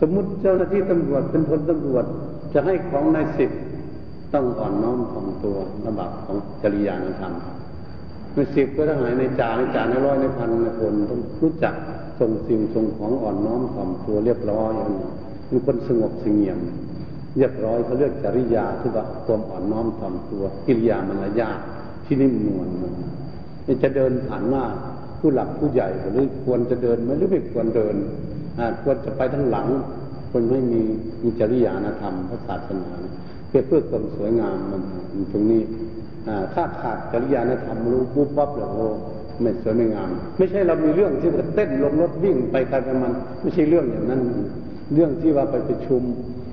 [0.00, 2.04] สมมุติเจ้าหน้าที่ตำรวจเป็นพลตำรวจ
[2.54, 3.50] จะให้ของนายสิบ
[4.34, 6.88] ต้องอ่อนน้อมถ่อมตัวระบับของจริย
[7.20, 7.32] ธรรม
[8.34, 11.74] ในสิบก็ต้องหายในจ่าในจ่าในร้อยในพันในคนต้องรู้จัก
[12.20, 15.08] ส่งสิ่งส่งของอ่อนน้อมถ่อมตัวเรียบร้อยอย่างนี้
[15.52, 16.58] มีคนสงบสงเงียม
[17.36, 21.58] เรียบร้อยเขาเรียกจริยาที่ว่าความอ่อนน้อมถ่อมตัวกิริยามารยาท
[22.04, 24.64] ที่นิ่มนวลมันจะเดินผ่านหน้า
[25.18, 27.94] ผู้หลักผู้ใหญ่หรือควรจะเดินไหมหรือไม่ควรเดิน
[28.82, 29.66] ควรจะไปทั้งหลัง
[30.30, 30.82] คนไม่มี
[31.22, 32.90] มีจริยานธรรมพระศาสนา
[33.48, 34.82] เพื่อเพื่อความสวยงามมัน
[35.32, 35.62] ตรงนี้
[36.54, 38.86] ถ้าขาดจริยานธรรมรู้ปุ๊บปั๊บแล้วโอ้
[39.42, 44.20] ไม่สวยไม่งาม ไม่ใช่เรามีเรื่องที่จะเต้นลงรถวิ่งไปกันมัน ไม่ใช่เรื่องอย่างนั้น
[44.94, 46.02] เรื่องที่ว่าไปประชุม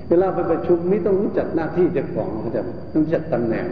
[0.08, 3.66] เวลาไปประชุมนี้ต้องรู้จักหน้าที่เจ้าของเขาจะต้องรู้จักตำแหน่ง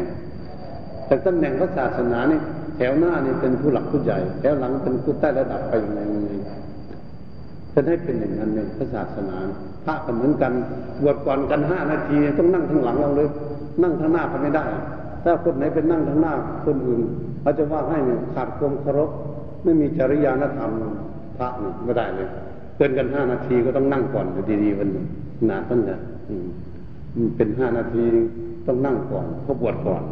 [1.07, 2.41] แต่ตำแหน่งพระศาสนานี่
[2.77, 6.01] แถวหน้านี่เป็นผู้หลักผู้ใหญ่แถวหลังเป็นผู้ใต้ระดับไปอย่างไร
[7.75, 9.37] จะให้เป็นอย่างนั้นในพระศาสนา
[9.85, 10.53] พระก็เหมือนกัน
[11.03, 13.29] บวชก่อนกันห้านาทีต้องนั่งทางหลังเราเลย
[13.83, 14.65] นั่งทางหน้าก็ไม่ได้
[15.25, 16.33] ถ้าคนไหนเป็นนั่งทางหน้า
[16.67, 17.01] คนอื่น
[17.41, 19.11] เขาจะว่าให้เนี่ยขาดความเคารพ
[19.65, 20.71] ไม่มีจริยธรรม
[21.39, 22.29] พระเนี่ยไม่ได้เลย
[22.77, 24.27] เกินกันห้านาทีก็ต้องนั่งก่อน
[24.63, 25.07] ดีๆวันนึง
[25.49, 25.97] นานต้นจะ
[27.37, 28.05] เป็นห้านาที
[28.67, 30.03] ต้องนั่งก่อนเขาบวชก่อน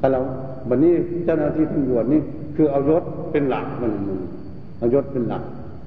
[0.00, 0.20] ถ้าเรา
[0.68, 0.92] วันนี้
[1.24, 2.20] เจ้าหน้าที่ตำรวจนี่
[2.56, 3.92] คือเอายศเป็นหลักมัน
[4.78, 5.42] เอายศเป็นหลัก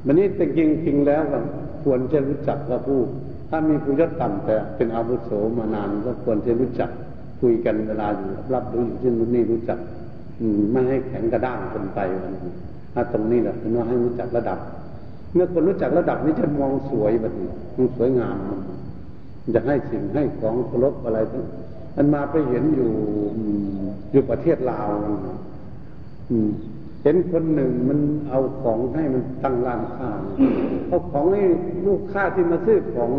[0.05, 1.23] วันนี้แต่จริงจริงแล้ว
[1.83, 3.01] ควรจะรู้จักว่าผู้
[3.49, 6.89] ถ้ามีผู้ยศต่ำแต่เป็นอาวุโสมานานก็ควรจะรู้จัก
[7.41, 9.79] คุยกันเวลาอยู่รับรู้อยู่ที่นู่นนี่รู้จัก
[10.71, 12.53] ไม่ให้แข็งกระด้างคนไปวันนี้
[12.93, 14.59] ถ้าตรงนี้แหละเป็นว่าให้รู้จักระดับ
[15.33, 18.37] เมื่อคนรู้จักระดับนี้จะมองสวยแบบนี้มันสวยงาม
[19.55, 21.43] จะให้สิ่งให้ของเคารพอะไรทั้ง
[21.95, 22.91] มันมาไปเห็นอยู่
[24.11, 24.87] อยู่ประเทศลาว
[27.05, 27.99] เห็นคนหนึ่งมัน
[28.29, 30.09] เอาของให้มันตั้งร้านค้า
[30.87, 31.43] เอาของให้
[31.87, 33.09] ลูกค้าที่มาซื้อของ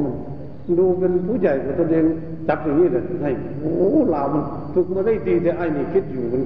[0.78, 2.04] ดูเป็นผู้ใหญ่กว่าตัวเอง
[2.48, 3.30] จับอย่างนี้เลยให้
[3.60, 3.74] โอ้
[4.14, 4.42] ลาวมัน
[4.74, 6.42] ฝึกมาได้ดีแต่ไอ้นี่คิดอยู่มัน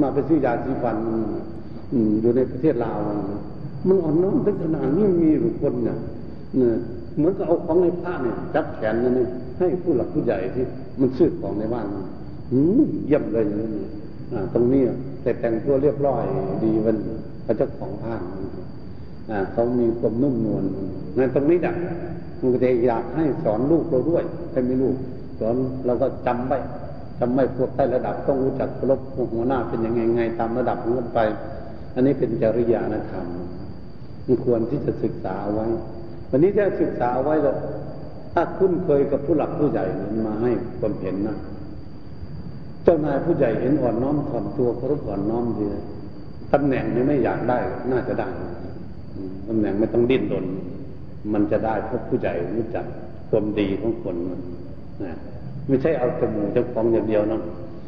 [0.00, 0.96] มาไปซื้อยาสีฟัน
[2.20, 2.98] อยู่ในประเทศลาว
[3.88, 5.98] มันอ่อนน้อมถึงขนาดนี้มีหรือคนเนี่ย
[7.16, 9.26] เหมือนกับเอาของในผ้าเนี่ยจับแขนนั่นนี่
[9.58, 10.64] ให้ผู้หลักผู้ใหญ่ที่
[11.00, 11.86] มันซื้อของในบ้าน
[13.06, 13.68] เยี่ยมเลยอย่างนี้
[14.54, 14.82] ตรงนี้
[15.22, 16.22] แต่แต่งตัวเรียบร้อย
[16.64, 16.96] ดีมัน
[17.46, 18.14] พระเจ้าของผ้า
[19.52, 20.64] เขามีความนุ่มนวล
[21.16, 21.76] ในตรงนี้ดัก
[22.40, 24.96] มันก็จะอยากให้สอนลูกเราด้วยให้มีลูก
[25.40, 25.54] สอน
[25.86, 26.58] เราก็จำไว้
[27.20, 29.00] จำไว้พวกใต้ระดับต้องรู้จักเคารพ
[29.32, 31.20] หัวหน้าเป็นยังไงไงตามระดับของกันไป
[31.94, 33.26] อันนี้เป็นจริยานธรรม
[34.26, 35.66] มันควรที่จะศึกษาไว้
[36.30, 37.56] วันนี้ถ้าศึกษาไว้แล้ว
[38.34, 39.84] ถ้าคุ้นเคยกับผู้หลักผู้ใหญ่
[40.26, 41.36] มาให้ความเห็นนะ
[42.84, 45.66] เจ้านายผู้ใหญ่เห็นอ่อนน้อมถ่อมตัวเคารพอ่อนน้อมดี
[46.52, 47.58] ตำแหน่งนี้ไม่อยากได้
[47.92, 48.28] น่าจะได้
[49.48, 50.46] ตำแหน่งไม่ต้องดิ้นรน
[51.32, 52.84] มันจะได้เพราะผู้ใหญ่รู้จัก
[53.30, 55.16] ความดีของคนนะ
[55.68, 57.40] ไม่ใช่เอาแต่หมู่เจ้าของอย่างเดียวนะ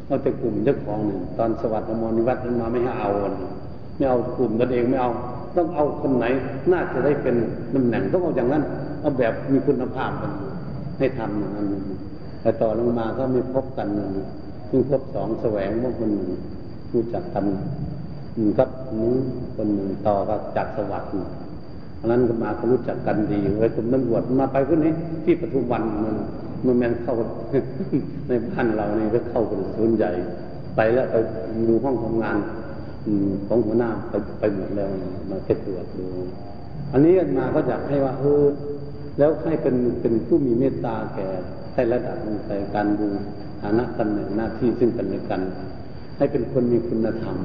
[0.07, 3.09] เอาแต่กลุ่มเจ้าของหนึ่งตอนสวัสดิ์มรนิวัตนั้นมาไม่ให้เอา
[3.97, 5.11] ไม่เอากลุ่มกันเองไม่เอา
[5.55, 6.25] ต้องเอาคนไหน
[6.71, 7.35] น่าจะได้เป็น
[7.73, 8.63] ตำแหน่งต้องเอาอย่างนั้น
[9.01, 10.31] เอาแบบมีคุณภาพกัน
[10.97, 11.67] ให้ทำอย่างนั้น
[12.41, 16.31] แต่ต่อลงมาก็ไม่พบกันเพิ่งพบสองแสวงว่าคนหนึ่ง
[16.93, 17.45] รู้จักกัน
[18.35, 19.13] หนึ่งกับนู้
[19.55, 21.09] คนหนึ่งต่อกับจากสวัสดิ์
[21.97, 26.15] เพราะนั้นก็มาก็รู้จักกันดีเว้ยคุณตำรวจมาไปคนนี้ที่ปทุมวันมัน
[26.65, 27.15] มันแมนเข้า
[28.27, 30.11] ในบ้านเรานี่ก็เข้าเป็นศูนย์ใหญ่
[30.75, 31.15] ไปแล้วไป
[31.69, 32.37] ดูห้องทำงาน
[33.47, 34.89] ของหัวหน้าไปไปหมดแล้ว
[35.29, 36.05] มาเช็ดตรวจดู
[36.91, 38.43] อันนี้มาก็อยากให้ว่าเออ
[39.17, 41.27] แล้วให้เป็นเป็นผู้มีเมตตาแก่
[41.73, 45.41] ให้ระดับลงไปการดูานะตำแหน่งหน้าที่ซึ่งกันและกัน
[46.17, 47.35] ให้เป็นคนมีคุณธรรม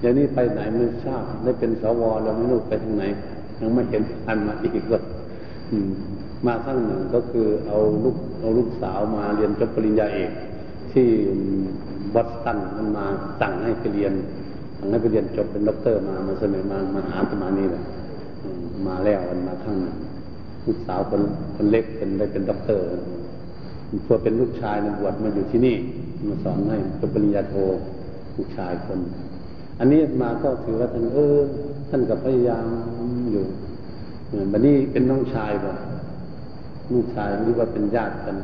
[0.00, 3.04] อย่างนี้ไปไหนไม่ทราบได้เป็นสวเราไม่รู้ไปทางไหน
[3.60, 4.98] ยังไม่เห็นทันมาอีกก็
[6.46, 10.30] มาครั้งหนึ่งก็คือเอาลูกเอาลูกสาวมาเรียนจบปริญญาเอก
[10.92, 11.06] ที่
[12.14, 13.06] บอสตันมันมา
[13.40, 14.12] สั่งให้ไปเรียน
[14.78, 17.82] สั่งให้ไปเรียนจบเป็นด็อกเตอร์มามาเสนอมามาหาประมาณนี้เลย
[18.86, 19.96] มาแล้วมันมาครั้งหนึ่ง
[20.66, 21.22] ลูกสาวคน
[21.56, 22.84] คนเล็กเป็นได้เป็นด็อกเตอร์
[24.04, 25.76] เพื่อเป็นลูกชายในบวชมาอยู่ที่นี่
[26.28, 27.54] มาสอนให้จบปริญญาโท
[28.36, 29.00] ลูกชายคน
[29.78, 31.38] อันนี้มาก็ถือว่าท่านเออ
[31.90, 32.66] ท่านกับพยายาม
[33.32, 33.44] อยู่
[34.52, 35.70] บันนี้เป็นน้องชายบ่
[36.92, 38.36] ลูกชายหรือว่าเป็นญาติกัน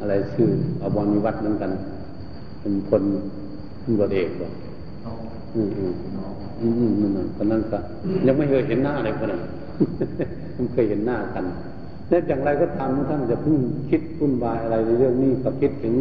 [0.00, 0.48] อะไรชื่อ
[0.82, 1.70] อบอนิวัตเหมือนกัน
[2.60, 3.02] เป็นคน
[3.80, 4.46] เป็นบทเอกบ่
[5.54, 5.92] อืมอืม
[6.60, 7.78] อืมอืมนั่นคนนั้นก็
[8.26, 9.40] ยังไม่เคยเห็นหน้าเลยคนนั้น
[10.56, 11.44] ไม่เคยเห็นหน้ากัน
[12.10, 13.58] แต่อย่างไรก็ตามท่านจะพึ่ง
[13.90, 15.94] คิดพุ่นวายอะไรในเรื่องนี้ก็คิดถึง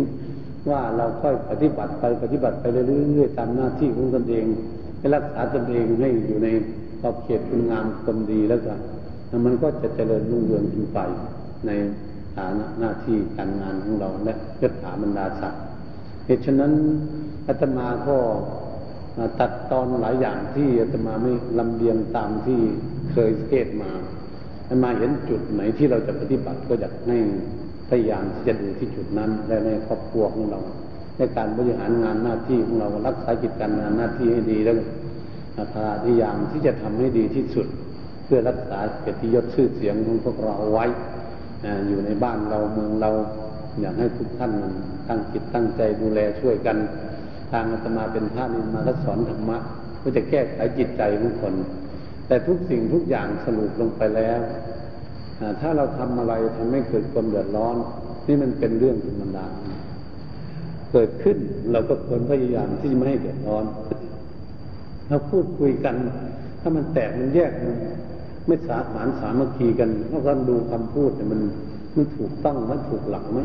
[0.69, 4.45] ว่าเราค่อยปฏิบัติไปปฏิบัติไปเรื่อยๆตามหน้าที่ของตนเอง
[4.97, 6.47] ให้รักษาตนเองให้อยู่ใน
[7.01, 8.73] ขอบเขตคุณงามความดีแล้วก็
[9.45, 10.99] มันก็จะเจริญรุ่งเรืองขึ้นไป
[11.65, 11.71] ใน
[12.35, 15.61] ฐานะหน้าที่การงานของเราและยศถาบรรดาศักดิ์
[16.25, 16.73] เหตุฉะนั้น
[17.47, 18.17] อาตมาก็
[19.39, 22.59] ตัดตอนหลายอย่างที่อาตมาไม่ลำเลียงตามที่
[23.11, 23.91] เคยเทศมา
[24.83, 27.17] มาเห็นจุดไหนที่เราจะปฏิบัติก็อยากให้
[27.89, 30.59] พยายามที่จะดูที่จุดนั้น และในครอบครัวของเรา
[31.17, 34.75] ในการบริหารงานหน้าที่ของเรารักษากิจการงานหน้าที่ให้ดีแล้ว
[36.03, 37.67] พยายามที่จะทำให้ดีที่สุด
[38.25, 40.85] เพื่อรักษาเกียรติยศชื่อเสียงของพวกเราไว้
[41.87, 43.11] อยู่ในบ้านเราเมืองเรา
[43.81, 44.51] อยากให้ทุกท่าน
[45.07, 46.77] ตั้งจิตตั้งใจดูแลช่วยกัน
[47.51, 49.57] ทางอาตมาเป็นพระนี่มาก็สอนธรรมะ
[49.97, 51.53] เพื่อจะแก้ไขจิตใจของคน
[52.29, 54.39] แต่ทุกสิ่งทุกอย่างสรุปลงไปแล้ว
[55.61, 57.75] ถ้าเราทำอะไรทำให้เกิดความเดือดร้อน
[58.27, 59.45] นี่มันเป็นเรื่องธรรมดา
[60.91, 61.37] เกิดขึ้น
[61.71, 63.65] เราก็ควรพยายามที่จะไม่ให้เดือดร้อน
[65.09, 65.95] เราพูดคุยกัน
[66.61, 67.75] ถ้ามันแตกมันแยกมัน
[68.47, 71.41] ไม่สาหานสามัคคีกันเราก็ดูคำพูดมัน
[71.95, 73.39] มันถูกต้องมันถูกหลักไหม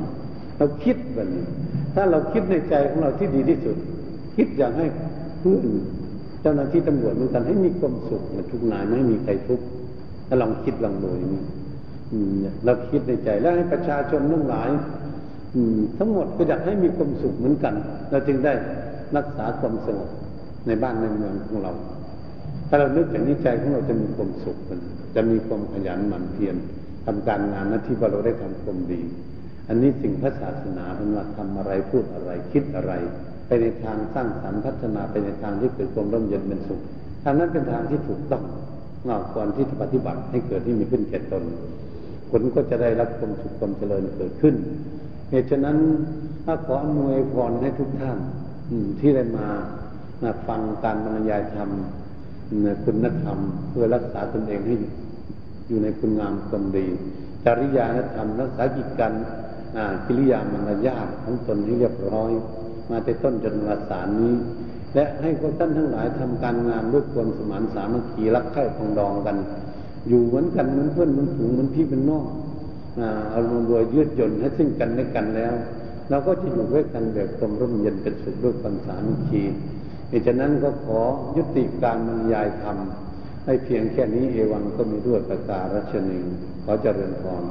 [0.58, 1.44] เราคิดแบบนี้
[1.94, 3.76] ถ้าเราคิดในใจของเราที่ดีที่สุด
[4.36, 4.86] คิดอย่างให้
[5.42, 5.84] ผู้อื่อน
[6.44, 9.64] เจ้าหน้าที่ตำรวจเหมือนกันให้มีความสุขทุกนายไม่มีใครทุกข์
[10.26, 11.42] ถ้าลองคิดลองดูอย่างนี้
[12.64, 14.68] เราคิดในใจแล้วให้ประชาชนทั้งหลาย
[15.98, 17.74] ทั้งหมดก็อยากให้มีความสุขเหมือนกัน
[18.10, 18.52] เราจึงได้
[19.16, 20.10] รักษาความสงบ
[20.66, 21.72] ในบ้านในเมืองของเรา
[22.68, 24.78] ถ้าเรานึกอย่างนี้ใจของเราจะมีความสุขมัน
[25.14, 26.56] จะมีความขยันหมั่นเพียร
[27.06, 29.00] ทำการงานหน้าที่ว่าเราได้ทำความดี
[29.68, 32.92] อันนี้สิ่งพระศาสนาเป็นว่าทำอะไรพูดอะไรคิดอะไร
[33.46, 36.80] ไปในทางสร้างสรรค์พัฒนาไปในทางที่เกิดความร่มเย็นเป็นสุข
[37.24, 38.44] ทางนั้นเป็นทางที่ถูกต้อง
[39.04, 41.42] เงาควรที่จะปฏิบัติให้เกิดที่มีขึ้นแก่ตน
[42.30, 44.54] ผลก็จะได้รับความสุขความเจริญเกิดขึ้น
[45.30, 45.76] เหตุฉะนั้น
[46.44, 48.18] ถ้าขออำนวยพรให้ทุกท่าน
[49.00, 49.46] ที่ได้มา
[50.48, 51.70] ฟังการบรรยายธรรม
[52.84, 53.38] คุณธรรม
[53.70, 54.76] เพื่อรักษาตนเองให้
[55.68, 56.86] อยู่ในคุณงามความดี
[57.44, 59.12] จริยานธรรมรักษากิจการ
[60.06, 62.30] กิริยามารยาทของตนให้เรียบร้อย
[62.90, 64.34] มาแต่ต้นจนวสารนี้
[64.94, 69.36] และให้พวกท่านทั้งหลายทำการงานด้วยความสมานสามัคคีรักใคร่ปองดองกัน
[70.08, 72.24] อยู่เหมือนกันเหมือนเพื่อนเหมือนฝูงเหมือนพี่เป็นน้อง
[73.30, 75.54] เอารวมโดยยืดหยุ่นให้ซึ่งกันและกันแล้ว
[76.10, 79.42] เราก็จะอยู่ด้วยกันแบบความร่มเย็นเป็นสุขด้วยความสามัคคี
[80.08, 81.00] เหตุนั้นก็ขอ
[81.36, 82.76] ยุติการบรรยายธรรม
[83.46, 86.18] ให้เพียงแค่นี้เอวังก็มีด้วยประการรัชนี
[86.64, 87.42] ขอเจริญพร